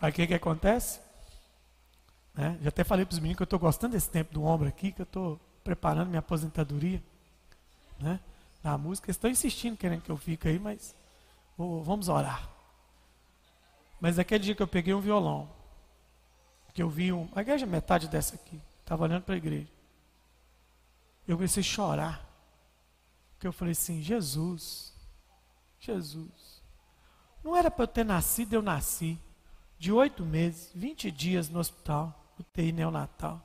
[0.00, 1.00] Aí o que, que acontece?
[2.34, 2.58] Né?
[2.62, 4.92] Já até falei para os meninos que eu estou gostando desse tempo do ombro aqui,
[4.92, 7.02] que eu estou preparando minha aposentadoria.
[7.98, 8.18] Né?
[8.62, 10.94] Na música, estão insistindo, querendo que eu fique aí, mas
[11.56, 12.48] vamos orar.
[14.00, 15.50] Mas aquele dia que eu peguei um violão,
[16.72, 19.68] que eu vi um, a igreja é metade dessa aqui, estava olhando para a igreja.
[21.28, 22.26] Eu comecei a chorar.
[23.34, 24.92] Porque eu falei assim, Jesus,
[25.78, 26.62] Jesus,
[27.42, 29.18] não era para eu ter nascido, eu nasci.
[29.80, 32.14] De oito meses, 20 dias no hospital.
[32.38, 33.42] UTI neonatal.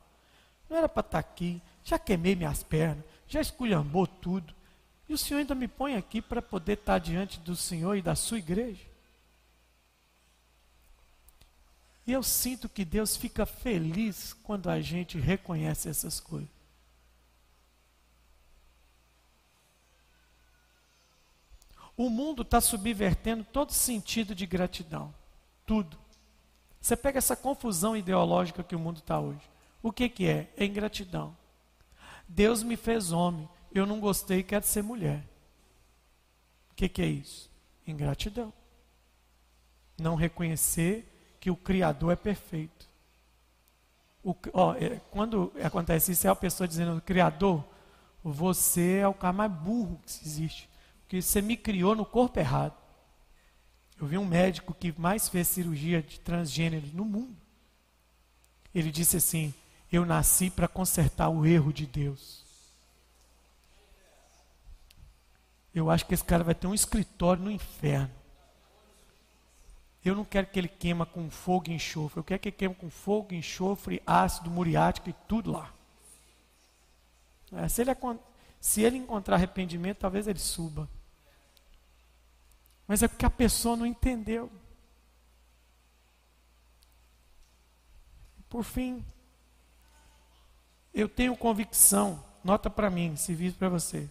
[0.70, 4.54] Não era para estar tá aqui, já queimei minhas pernas, já esculhambou tudo.
[5.08, 8.02] E o Senhor ainda me põe aqui para poder estar tá diante do Senhor e
[8.02, 8.86] da sua igreja.
[12.06, 16.50] E eu sinto que Deus fica feliz quando a gente reconhece essas coisas.
[21.96, 25.16] O mundo está subvertendo todo sentido de gratidão.
[25.66, 26.05] Tudo.
[26.86, 29.42] Você pega essa confusão ideológica que o mundo está hoje.
[29.82, 30.54] O que, que é?
[30.56, 31.36] É ingratidão.
[32.28, 35.24] Deus me fez homem, eu não gostei e quero ser mulher.
[36.70, 37.50] O que, que é isso?
[37.88, 38.54] Ingratidão.
[39.98, 42.88] Não reconhecer que o Criador é perfeito.
[44.24, 47.66] O, ó, é, quando acontece isso, é a pessoa dizendo: Criador,
[48.24, 50.70] você é o cara mais burro que existe.
[51.02, 52.76] Porque você me criou no corpo errado.
[54.00, 57.36] Eu vi um médico que mais fez cirurgia de transgênero no mundo.
[58.74, 59.54] Ele disse assim:
[59.92, 62.44] Eu nasci para consertar o erro de Deus.
[65.74, 68.12] Eu acho que esse cara vai ter um escritório no inferno.
[70.04, 72.20] Eu não quero que ele queima com fogo e enxofre.
[72.20, 75.74] Eu quero que ele queime com fogo, enxofre, ácido muriático e tudo lá.
[77.52, 77.92] É, se, ele,
[78.60, 80.88] se ele encontrar arrependimento, talvez ele suba.
[82.88, 84.52] Mas é porque a pessoa não entendeu.
[88.50, 89.04] Por fim,
[90.94, 94.08] eu tenho convicção, nota para mim, serviço para você,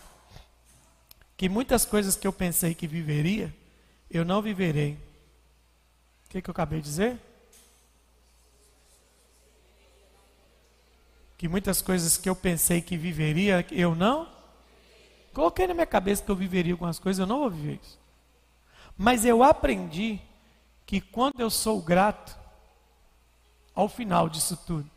[1.36, 3.54] que muitas coisas que eu pensei que viveria,
[4.10, 4.98] eu não viverei.
[6.26, 7.18] O que, que eu acabei de dizer?
[11.38, 14.28] Que muitas coisas que eu pensei que viveria, eu não.
[15.32, 18.03] Coloquei na minha cabeça que eu viveria algumas coisas, eu não vou viver isso.
[18.96, 20.20] Mas eu aprendi
[20.86, 22.36] que quando eu sou grato,
[23.74, 24.88] ao final disso tudo,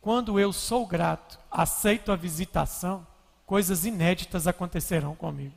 [0.00, 3.06] quando eu sou grato, aceito a visitação,
[3.46, 5.54] coisas inéditas acontecerão comigo.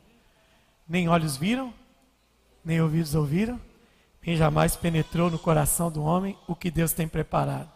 [0.88, 1.72] Nem olhos viram,
[2.64, 3.60] nem ouvidos ouviram,
[4.24, 7.70] nem jamais penetrou no coração do homem o que Deus tem preparado.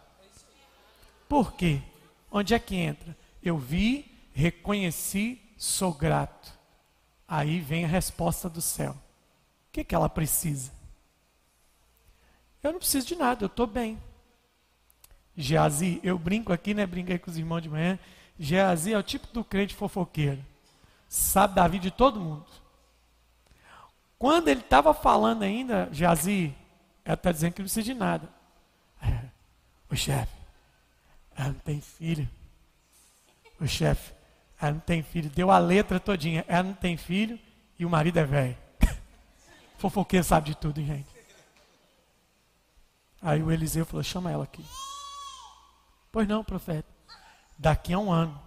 [1.28, 1.82] Por quê?
[2.30, 3.16] Onde é que entra?
[3.42, 6.52] Eu vi, reconheci, sou grato.
[7.26, 8.96] Aí vem a resposta do céu
[9.78, 10.72] que, que ela precisa?
[12.62, 14.00] Eu não preciso de nada, eu estou bem.
[15.36, 16.84] Geazi, eu brinco aqui, né?
[16.84, 17.98] Brinquei com os irmãos de manhã.
[18.38, 20.44] Geazi é o tipo do crente fofoqueiro.
[21.08, 22.46] Sabe da vida de todo mundo.
[24.18, 26.52] Quando ele estava falando ainda, Geazi,
[27.04, 28.28] ela está dizendo que não precisa de nada.
[29.00, 29.20] É,
[29.88, 30.34] o chefe,
[31.36, 32.28] ela não tem filho.
[33.60, 34.12] O chefe,
[34.60, 35.30] ela não tem filho.
[35.30, 36.44] Deu a letra todinha.
[36.48, 37.38] Ela não tem filho
[37.78, 38.67] e o marido é velho.
[39.78, 41.08] Fofoqueiro sabe de tudo, gente?
[43.22, 44.64] Aí o Eliseu falou: chama ela aqui.
[46.10, 46.88] Pois não, profeta.
[47.56, 48.40] Daqui a um ano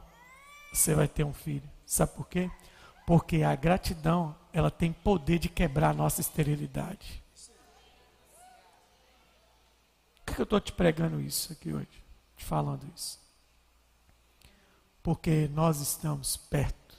[0.74, 1.70] você vai ter um filho.
[1.86, 2.52] Sabe por quê?
[3.08, 7.22] Porque a gratidão ela tem poder de quebrar a nossa esterilidade.
[10.26, 12.04] Por que eu estou te pregando isso aqui hoje?
[12.36, 13.20] Te falando isso.
[15.02, 16.96] Porque nós estamos perto,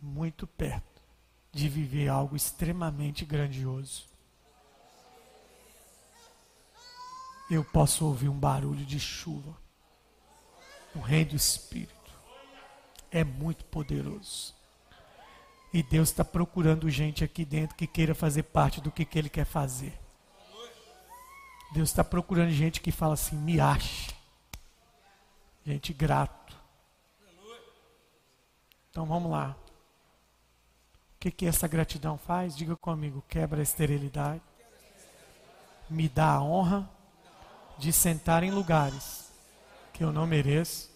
[0.00, 0.87] muito perto
[1.58, 4.04] de viver algo extremamente grandioso.
[7.50, 9.56] Eu posso ouvir um barulho de chuva.
[10.94, 12.12] O Rei do Espírito
[13.10, 14.54] é muito poderoso.
[15.72, 19.28] E Deus está procurando gente aqui dentro que queira fazer parte do que, que Ele
[19.28, 19.98] quer fazer.
[21.72, 24.14] Deus está procurando gente que fala assim: me ache.
[25.66, 26.56] Gente grato.
[28.90, 29.56] Então vamos lá.
[31.18, 32.56] O que, que essa gratidão faz?
[32.56, 34.40] Diga comigo: quebra a esterilidade,
[35.90, 36.88] me dá a honra
[37.76, 39.28] de sentar em lugares
[39.92, 40.88] que eu não mereço.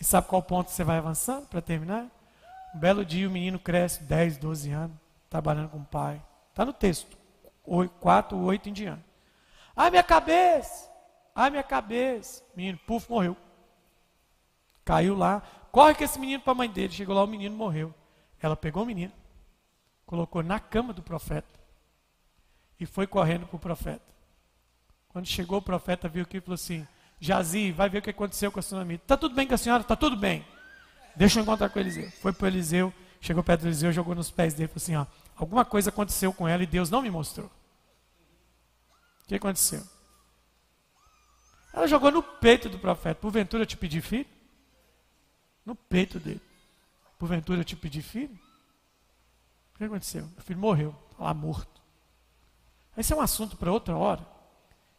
[0.00, 2.06] E sabe qual ponto você vai avançando para terminar?
[2.74, 4.96] Um belo dia o menino cresce, 10, 12 anos,
[5.28, 6.22] trabalhando com o pai.
[6.48, 7.14] Está no texto,
[8.00, 9.04] 4, 8 em diante.
[9.76, 10.90] Ai, minha cabeça!
[11.34, 12.42] Ai, minha cabeça!
[12.56, 13.36] Menino, puf, morreu.
[14.82, 15.42] Caiu lá.
[15.70, 16.94] Corre com esse menino para a mãe dele.
[16.94, 17.94] Chegou lá, o menino morreu.
[18.40, 19.12] Ela pegou o menino,
[20.06, 21.60] colocou na cama do profeta
[22.78, 24.04] e foi correndo para o profeta.
[25.08, 26.86] Quando chegou o profeta, viu aquilo e falou assim:
[27.20, 29.02] Jazi, vai ver o que aconteceu com a sua amiga.
[29.02, 29.82] Está tudo bem com a senhora?
[29.82, 30.44] Está tudo bem.
[31.14, 32.10] Deixa eu encontrar com Eliseu.
[32.12, 35.06] Foi para Eliseu, chegou perto do Eliseu, jogou nos pés dele e falou assim: ó,
[35.36, 37.50] alguma coisa aconteceu com ela e Deus não me mostrou.
[39.24, 39.86] O que aconteceu?
[41.72, 43.20] Ela jogou no peito do profeta.
[43.20, 44.26] Porventura eu te pedi filho?
[45.64, 46.40] No peito dele.
[47.20, 48.34] Porventura eu te pedi filho?
[49.74, 50.22] O que aconteceu?
[50.22, 51.82] Meu filho morreu, está lá morto.
[52.96, 54.26] Esse é um assunto para outra hora.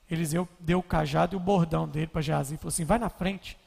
[0.10, 3.10] Eliseu deu o cajado e o bordão dele para Geazi e falou assim: vai na
[3.10, 3.58] frente,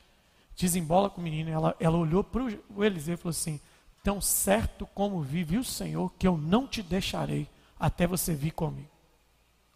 [0.54, 1.50] desembola com o menino.
[1.50, 3.60] Ela, ela olhou para o Eliseu e falou assim:
[4.04, 8.88] tão certo como vive o Senhor, que eu não te deixarei até você vir comigo.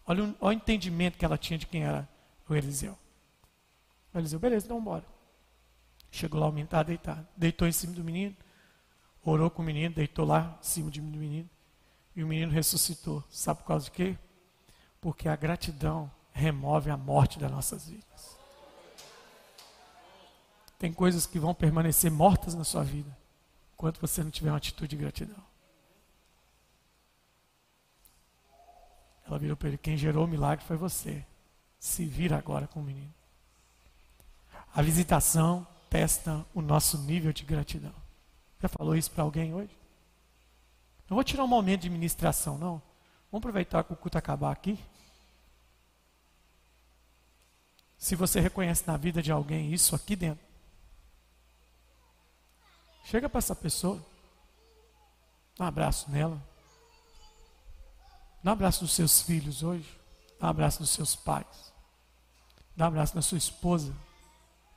[0.07, 2.07] Olha o, olha o entendimento que ela tinha de quem era
[2.47, 2.97] o Eliseu.
[4.13, 5.03] O Eliseu, beleza, então embora.
[6.09, 7.27] Chegou lá, o menino deitado.
[7.35, 8.33] Deitou em cima do menino
[9.23, 11.49] orou com o menino, deitou lá em cima do menino.
[12.15, 13.23] E o menino ressuscitou.
[13.29, 14.17] Sabe por causa de quê?
[14.99, 18.37] Porque a gratidão remove a morte das nossas vidas.
[20.77, 23.17] Tem coisas que vão permanecer mortas na sua vida
[23.73, 25.43] enquanto você não tiver uma atitude de gratidão.
[29.25, 31.25] Ela virou para ele: Quem gerou o milagre foi você.
[31.79, 33.13] Se vira agora com o menino.
[34.73, 37.93] A visitação testa o nosso nível de gratidão.
[38.61, 39.75] Já falou isso para alguém hoje?
[41.09, 42.81] Não vou tirar um momento de ministração, não.
[43.31, 44.77] Vamos aproveitar que o culto acabar aqui.
[47.97, 50.45] Se você reconhece na vida de alguém isso aqui dentro,
[53.03, 54.03] chega para essa pessoa,
[55.57, 56.41] dá um abraço nela,
[58.41, 59.99] dá um abraço nos seus filhos hoje,
[60.39, 61.73] dá um abraço nos seus pais,
[62.75, 63.93] dá um abraço na sua esposa,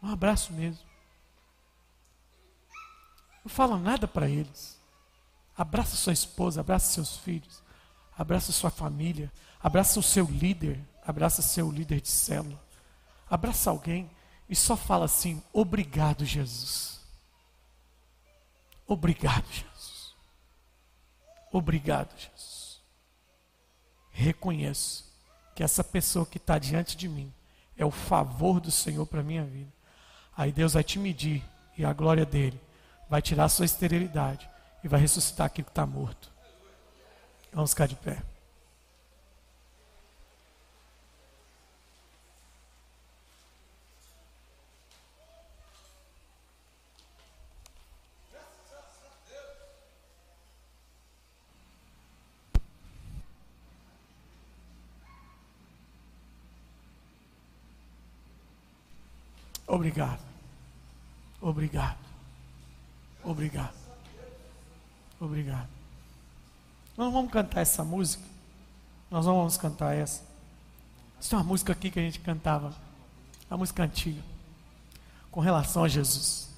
[0.02, 0.91] um abraço mesmo.
[3.44, 4.80] Não fala nada para eles.
[5.56, 7.62] Abraça sua esposa, abraça seus filhos,
[8.16, 9.30] abraça sua família,
[9.60, 12.60] abraça o seu líder, abraça seu líder de célula.
[13.28, 14.10] Abraça alguém
[14.48, 17.00] e só fala assim: Obrigado, Jesus.
[18.86, 20.14] Obrigado, Jesus.
[21.50, 22.80] Obrigado, Jesus.
[24.10, 25.10] Reconheço
[25.54, 27.32] que essa pessoa que está diante de mim
[27.76, 29.72] é o favor do Senhor para minha vida.
[30.36, 31.42] Aí Deus vai te medir
[31.76, 32.60] e a glória dele
[33.12, 34.48] vai tirar a sua esterilidade
[34.82, 36.32] e vai ressuscitar aquilo que está morto.
[37.52, 38.22] Vamos ficar de pé.
[59.66, 60.22] Obrigado.
[61.42, 62.11] Obrigado.
[63.24, 63.74] Obrigado.
[65.20, 65.68] Obrigado.
[66.96, 68.24] Nós vamos cantar essa música.
[69.10, 70.22] Nós não vamos cantar essa.
[71.20, 72.74] Essa é uma música aqui que a gente cantava.
[73.48, 74.22] A música antiga.
[75.30, 76.48] Com relação a Jesus.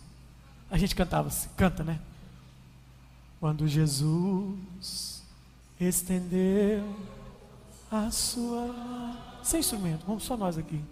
[0.70, 2.00] A gente cantava assim, canta, né?
[3.38, 5.22] Quando Jesus
[5.78, 6.96] estendeu
[7.90, 8.74] a sua.
[9.42, 10.82] Sem instrumento, vamos só nós aqui.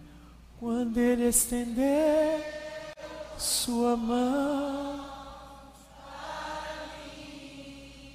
[0.60, 2.44] Quando ele estender
[3.38, 5.11] sua mão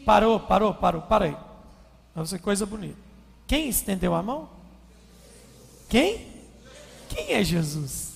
[0.08, 1.38] Parou, parou, parou, para aí.
[2.16, 2.97] Nossa, coisa bonita.
[3.45, 4.49] Quem estendeu a mão?
[5.89, 6.26] Quem?
[7.10, 8.16] Quem é Jesus?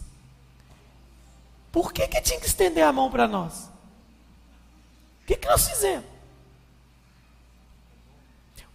[1.69, 3.69] Por que, que tinha que estender a mão para nós?
[5.21, 6.05] O que, que nós fizemos?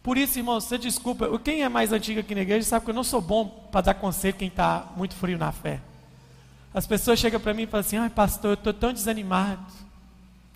[0.02, 2.94] Por isso, irmão, você desculpa, quem é mais antigo aqui na igreja sabe que eu
[2.94, 5.80] não sou bom para dar conselho quem está muito frio na fé.
[6.74, 9.72] As pessoas chegam para mim e falam assim: ai, pastor, eu estou tão desanimado,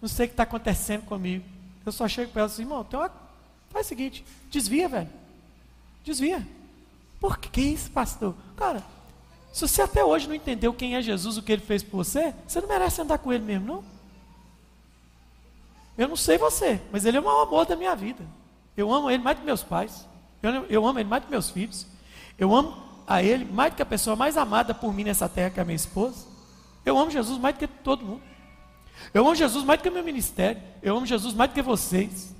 [0.02, 1.59] não sei o que está acontecendo comigo.
[1.84, 3.10] Eu só chego para ela assim, irmão, uma...
[3.70, 5.08] faz o seguinte, desvia, velho.
[6.04, 6.46] Desvia.
[7.18, 8.34] Por que isso, pastor?
[8.56, 8.82] Cara,
[9.52, 12.34] se você até hoje não entendeu quem é Jesus, o que ele fez por você,
[12.46, 13.84] você não merece andar com ele mesmo, não?
[15.98, 18.24] Eu não sei você, mas ele é o maior amor da minha vida.
[18.76, 20.06] Eu amo ele mais que meus pais.
[20.42, 21.86] Eu, eu amo ele mais que meus filhos.
[22.38, 22.74] Eu amo
[23.06, 25.66] a ele mais que a pessoa mais amada por mim nessa terra, que é a
[25.66, 26.26] minha esposa.
[26.84, 28.22] Eu amo Jesus mais do que todo mundo.
[29.12, 30.60] Eu amo Jesus mais do que meu ministério.
[30.82, 32.34] Eu amo Jesus mais do que vocês.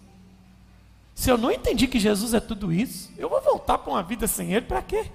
[1.15, 4.27] Se eu não entendi que Jesus é tudo isso, eu vou voltar para uma vida
[4.27, 5.11] sem Ele para quê?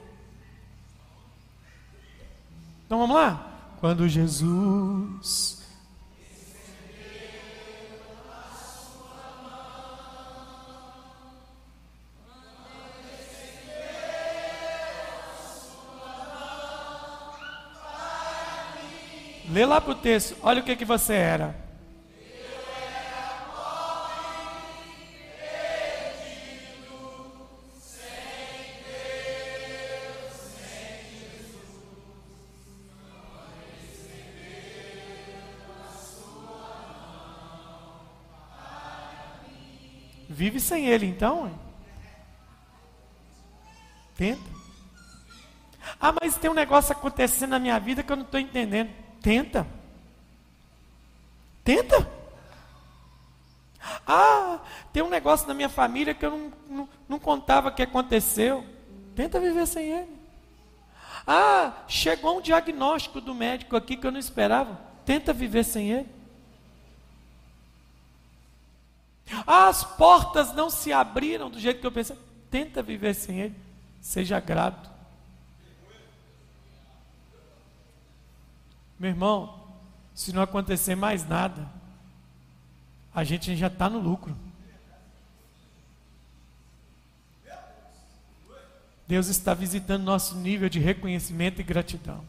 [2.86, 3.76] Então vamos lá?
[3.80, 5.65] Quando Jesus
[19.56, 21.56] Lê lá para o texto, olha o que, que você era.
[40.28, 41.58] Vive sem ele, então?
[44.18, 44.42] Tenta.
[45.98, 49.05] Ah, mas tem um negócio acontecendo na minha vida que eu não estou entendendo.
[49.26, 49.66] Tenta.
[51.64, 52.08] Tenta.
[54.06, 54.60] Ah,
[54.94, 58.64] tem um negócio na minha família que eu não, não, não contava que aconteceu.
[59.16, 60.16] Tenta viver sem ele.
[61.26, 64.80] Ah, chegou um diagnóstico do médico aqui que eu não esperava.
[65.04, 66.10] Tenta viver sem ele.
[69.48, 72.16] Ah, as portas não se abriram do jeito que eu pensei.
[72.52, 73.56] Tenta viver sem ele.
[74.00, 74.95] Seja grato.
[79.00, 79.68] Meu irmão,
[80.14, 81.70] se não acontecer mais nada,
[83.14, 84.36] a gente já está no lucro.
[89.08, 92.24] Deus está visitando nosso nível de reconhecimento e gratidão.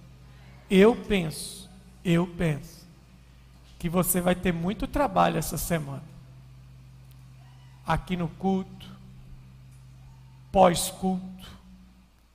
[0.68, 1.70] Eu penso,
[2.05, 2.86] eu penso,
[3.78, 6.02] que você vai ter muito trabalho essa semana.
[7.86, 8.90] Aqui no culto,
[10.51, 11.48] pós-culto,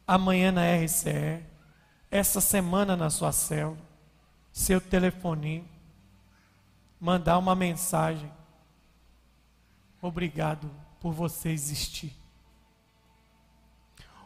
[0.08, 1.44] amanhã na RCE,
[2.10, 3.91] essa semana na sua célula,
[4.52, 5.68] seu telefoninho,
[7.00, 8.32] mandar uma mensagem.
[10.02, 10.70] Obrigado
[11.00, 12.14] por você existir.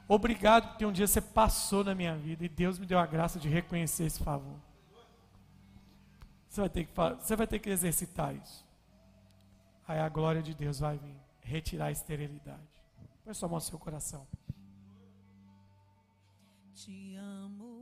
[0.08, 3.40] Obrigado porque um dia você passou na minha vida e Deus me deu a graça
[3.40, 4.60] de reconhecer esse favor.
[6.48, 8.66] Você vai ter que, você vai ter que exercitar isso.
[9.88, 12.62] Aí a glória de Deus vai vir retirar a esterilidade.
[13.24, 14.26] Põe sua mão no seu coração.
[16.74, 17.75] Te amo.